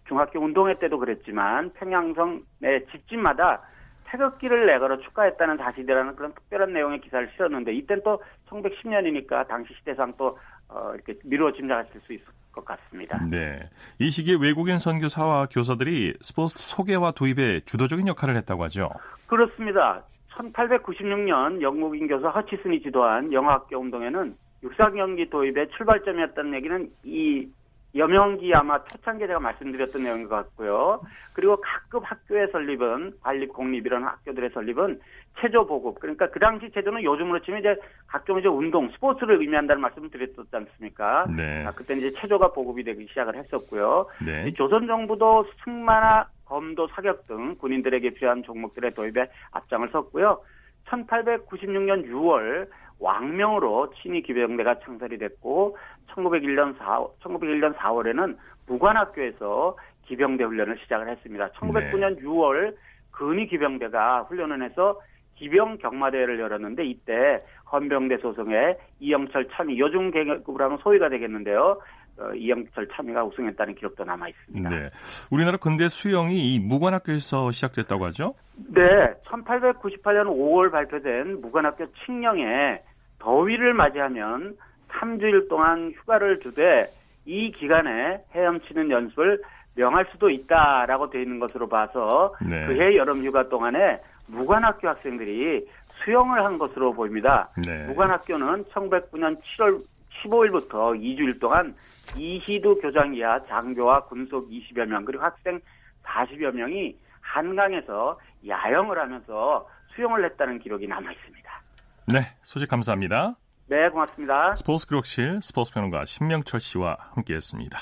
중학교 0.06 0.40
운동회 0.40 0.78
때도 0.78 0.98
그랬지만 0.98 1.70
평양성 1.74 2.42
내 2.60 2.84
집집마다 2.86 3.62
태극기를 4.04 4.66
내걸어 4.66 4.98
축하했다는 5.00 5.58
사실이라는 5.58 6.16
그런 6.16 6.32
특별한 6.32 6.72
내용의 6.72 7.00
기사를 7.02 7.28
실었는데 7.34 7.74
이때는 7.74 8.02
또 8.02 8.22
1910년이니까 8.48 9.46
당시 9.48 9.74
시대상 9.74 10.14
또 10.16 10.38
어, 10.68 10.92
이렇게 10.94 11.14
미루어 11.24 11.52
짐작하실 11.52 12.00
수 12.00 12.12
있을 12.14 12.26
것 12.58 12.64
같습니다. 12.64 13.18
네. 13.30 13.60
이 13.98 14.10
시기에 14.10 14.36
외국인 14.40 14.78
선교사와 14.78 15.46
교사들이 15.46 16.14
스포츠 16.20 16.54
소개와 16.58 17.12
도입에 17.12 17.60
주도적인 17.60 18.08
역할을 18.08 18.36
했다고 18.36 18.64
하죠. 18.64 18.90
그렇습니다. 19.26 20.02
1896년 20.36 21.62
영국인 21.62 22.06
교사 22.08 22.28
허치슨이 22.28 22.82
지도한 22.82 23.32
영어학교 23.32 23.78
운동회는 23.78 24.36
육상 24.62 24.94
경기 24.94 25.28
도입의 25.28 25.68
출발점이었다는 25.76 26.54
얘기는 26.54 26.90
이 27.04 27.46
여명기 27.94 28.55
아마 28.55 28.83
초창기에 28.85 29.27
제가 29.27 29.40
말씀드렸던 29.40 30.03
내용인 30.03 30.29
것 30.29 30.37
같고요. 30.37 31.01
그리고 31.33 31.57
각급 31.61 32.03
학교의 32.05 32.48
설립은 32.53 33.14
관립, 33.22 33.53
공립 33.53 33.87
이런 33.87 34.05
학교들의 34.05 34.51
설립은 34.51 35.01
체조 35.40 35.66
보급. 35.66 35.98
그러니까 36.01 36.29
그 36.29 36.38
당시 36.38 36.70
체조는 36.72 37.03
요즘으로 37.03 37.40
치면 37.40 37.61
이제 37.61 37.77
각종 38.07 38.38
이제 38.38 38.48
운동, 38.48 38.90
스포츠를 38.90 39.40
의미한다는 39.40 39.81
말씀을 39.81 40.11
드렸었지 40.11 40.48
않습니까? 40.51 41.27
네. 41.37 41.64
아, 41.64 41.70
그때 41.70 41.94
이제 41.94 42.11
체조가 42.11 42.53
보급이 42.53 42.83
되기 42.85 43.07
시작을 43.09 43.37
했었고요. 43.37 44.07
네. 44.27 44.48
이 44.48 44.55
조선 44.55 44.87
정부도 44.87 45.46
승마나 45.64 46.29
검도, 46.44 46.88
사격 46.88 47.27
등 47.27 47.57
군인들에게 47.57 48.11
필요한 48.11 48.42
종목들의 48.42 48.92
도입에 48.94 49.29
앞장을 49.53 49.88
섰고요. 49.90 50.40
1896년 50.87 52.09
6월 52.09 52.68
왕명으로 53.01 53.92
친위 54.03 54.22
기병대가 54.22 54.81
창설이 54.81 55.18
됐고 55.18 55.77
1901년 56.14 56.76
4 56.78 57.06
1901년 57.22 57.74
4월에는 57.76 58.36
무관학교에서 58.66 59.76
기병대 60.06 60.44
훈련을 60.44 60.78
시작을 60.82 61.08
했습니다. 61.08 61.50
1909년 61.50 62.20
6월 62.22 62.74
근위 63.10 63.46
기병대가 63.46 64.22
훈련을 64.22 64.62
해서 64.62 65.00
기병 65.36 65.78
경마대회를 65.78 66.40
열었는데 66.40 66.84
이때 66.84 67.42
헌병대 67.70 68.18
소속의 68.18 68.76
이영철 69.00 69.48
참이 69.52 69.78
요즘 69.78 70.10
계급으로 70.10 70.64
하면 70.64 70.78
소위가 70.78 71.08
되겠는데요. 71.08 71.80
어, 72.18 72.34
이영철 72.34 72.88
참이가 72.92 73.22
우승했다는 73.24 73.76
기록도 73.76 74.04
남아 74.04 74.28
있습니다. 74.28 74.68
네. 74.68 74.90
우리나라 75.30 75.56
근대 75.56 75.86
수영이 75.86 76.54
이 76.54 76.58
무관학교에서 76.58 77.52
시작됐다고 77.52 78.04
하죠? 78.06 78.34
네, 78.56 78.82
1898년 79.24 80.26
5월 80.26 80.72
발표된 80.72 81.40
무관학교 81.40 81.86
칙령에 82.04 82.82
더위를 83.20 83.74
맞이하면 83.74 84.56
3주일 84.88 85.48
동안 85.48 85.92
휴가를 85.96 86.40
주되 86.40 86.88
이 87.24 87.51
기간에 87.53 88.22
헤엄치는 88.35 88.90
연습을 88.90 89.42
명할 89.74 90.07
수도 90.11 90.29
있다라고 90.31 91.11
되어 91.11 91.22
있는 91.22 91.38
것으로 91.38 91.68
봐서 91.68 92.35
네. 92.40 92.66
그해 92.66 92.96
여름 92.96 93.24
휴가 93.24 93.49
동안에 93.49 94.01
무관학교 94.26 94.89
학생들이 94.89 95.66
수영을 96.05 96.45
한 96.45 96.59
것으로 96.59 96.93
보입니다. 96.93 97.49
네. 97.66 97.86
무관학교는 97.86 98.64
1909년 98.64 99.36
7월 99.41 99.80
15일부터 100.22 100.99
2주일 101.01 101.41
동안 101.41 101.74
이희두 102.16 102.80
교장 102.80 103.14
이하 103.14 103.41
장교와 103.47 104.05
군속 104.07 104.49
20여 104.51 104.86
명 104.86 105.05
그리고 105.05 105.22
학생 105.22 105.61
40여 106.05 106.53
명이 106.53 106.97
한강에서 107.20 108.18
야영을 108.47 108.99
하면서 108.99 109.68
수영을 109.95 110.24
했다는 110.24 110.59
기록이 110.61 110.86
남아 110.89 111.12
있습니다. 111.12 111.62
네. 112.07 112.20
소식 112.43 112.68
감사합니다. 112.68 113.36
네, 113.68 113.90
고맙습니다. 113.90 114.56
스포츠 114.56 114.86
기록실 114.86 115.40
스포츠 115.42 115.74
평론가 115.74 116.06
신명철 116.06 116.58
씨와 116.58 116.96
함께했습니다. 117.12 117.78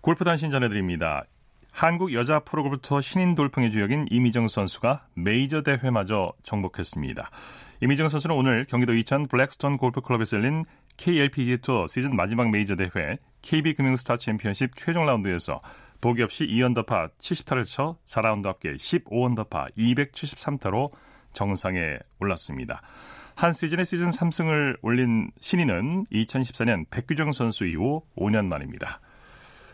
골프 0.00 0.24
단신 0.24 0.52
전해드립니다. 0.52 1.24
한국 1.72 2.12
여자 2.12 2.38
프로골프 2.40 2.84
투어 2.84 3.00
신인 3.00 3.34
돌풍의 3.34 3.72
주역인 3.72 4.06
임희정 4.10 4.46
선수가 4.46 5.06
메이저 5.14 5.62
대회마저 5.62 6.32
정복했습니다. 6.44 7.30
임희정 7.82 8.08
선수는 8.08 8.36
오늘 8.36 8.64
경기도 8.66 8.94
이천 8.94 9.26
블랙스톤 9.26 9.76
골프클럽에서 9.76 10.36
열린 10.36 10.64
KLPG 10.96 11.58
투어 11.58 11.86
시즌 11.88 12.14
마지막 12.14 12.50
메이저 12.50 12.76
대회 12.76 13.16
KB금융스타 13.42 14.18
챔피언십 14.18 14.76
최종 14.76 15.04
라운드에서 15.04 15.60
보기 16.00 16.22
없이 16.22 16.46
2언더파 16.46 17.10
70타를 17.18 17.64
쳐 17.64 17.96
4라운드 18.06 18.44
합계 18.44 18.72
15언더파 18.74 19.76
273타로 19.76 20.90
정상에 21.32 21.98
올랐습니다. 22.20 22.82
한 23.38 23.52
시즌에 23.52 23.84
시즌 23.84 24.10
3승을 24.10 24.78
올린 24.82 25.30
신인은 25.38 26.06
2014년 26.06 26.86
백규정 26.90 27.30
선수 27.30 27.66
이후 27.66 28.02
5년 28.16 28.46
만입니다. 28.46 28.98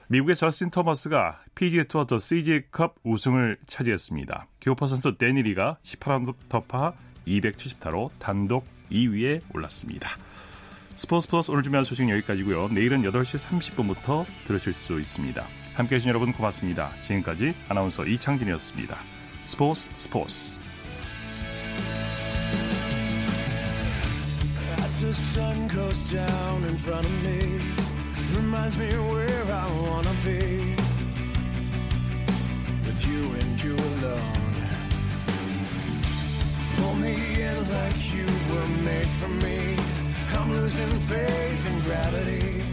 미국의 0.09 0.37
저스틴 0.37 0.69
토머스가 0.69 1.41
PGA 1.55 1.87
투어 1.87 2.05
더 2.05 2.19
CJ컵 2.19 2.97
우승을 3.05 3.57
차지했습니다. 3.67 4.49
교포 4.61 4.87
선수 4.87 5.17
데니리가 5.17 5.79
18언더파 5.83 6.93
270타로 7.27 8.11
단독 8.19 8.67
2위에 8.93 9.41
올랐습니다. 9.55 10.11
스포츠 10.97 11.27
플러스 11.27 11.51
오늘 11.51 11.63
준비한 11.63 11.85
소식 11.85 12.07
여기까지고요. 12.07 12.69
내일은 12.69 13.01
8시 13.01 13.43
30분부터 13.43 14.27
들으실 14.47 14.75
수 14.75 15.01
있습니다. 15.01 15.43
함께해 15.73 16.01
주신 16.01 16.11
여러분 16.11 16.35
고맙습니다. 16.35 16.91
지금까지 17.01 17.55
아나운서 17.71 18.05
이창진이었습니다. 18.05 18.95
스포츠 19.47 19.89
스포츠 19.97 20.61
the 25.05 25.13
sun 25.13 25.69
goes 25.69 25.99
down 26.11 26.65
in 26.65 26.77
front 26.79 27.05
of 27.05 27.23
me 27.23 27.61
reminds 28.37 28.77
me 28.79 28.89
where 29.13 29.45
I 29.63 29.67
wanna 29.83 30.15
be 30.25 30.75
with 32.87 33.01
you 33.09 33.23
and 33.41 33.63
you 33.63 33.75
alone. 33.91 34.55
Pull 36.77 36.95
me 37.07 37.15
in 37.49 37.57
like 37.77 38.01
you 38.17 38.29
were 38.51 38.71
made 38.89 39.11
for 39.21 39.33
me. 39.45 39.77
I'm 40.39 40.51
losing 40.53 40.95
faith 41.11 41.63
in 41.71 41.81
gravity. 41.81 42.64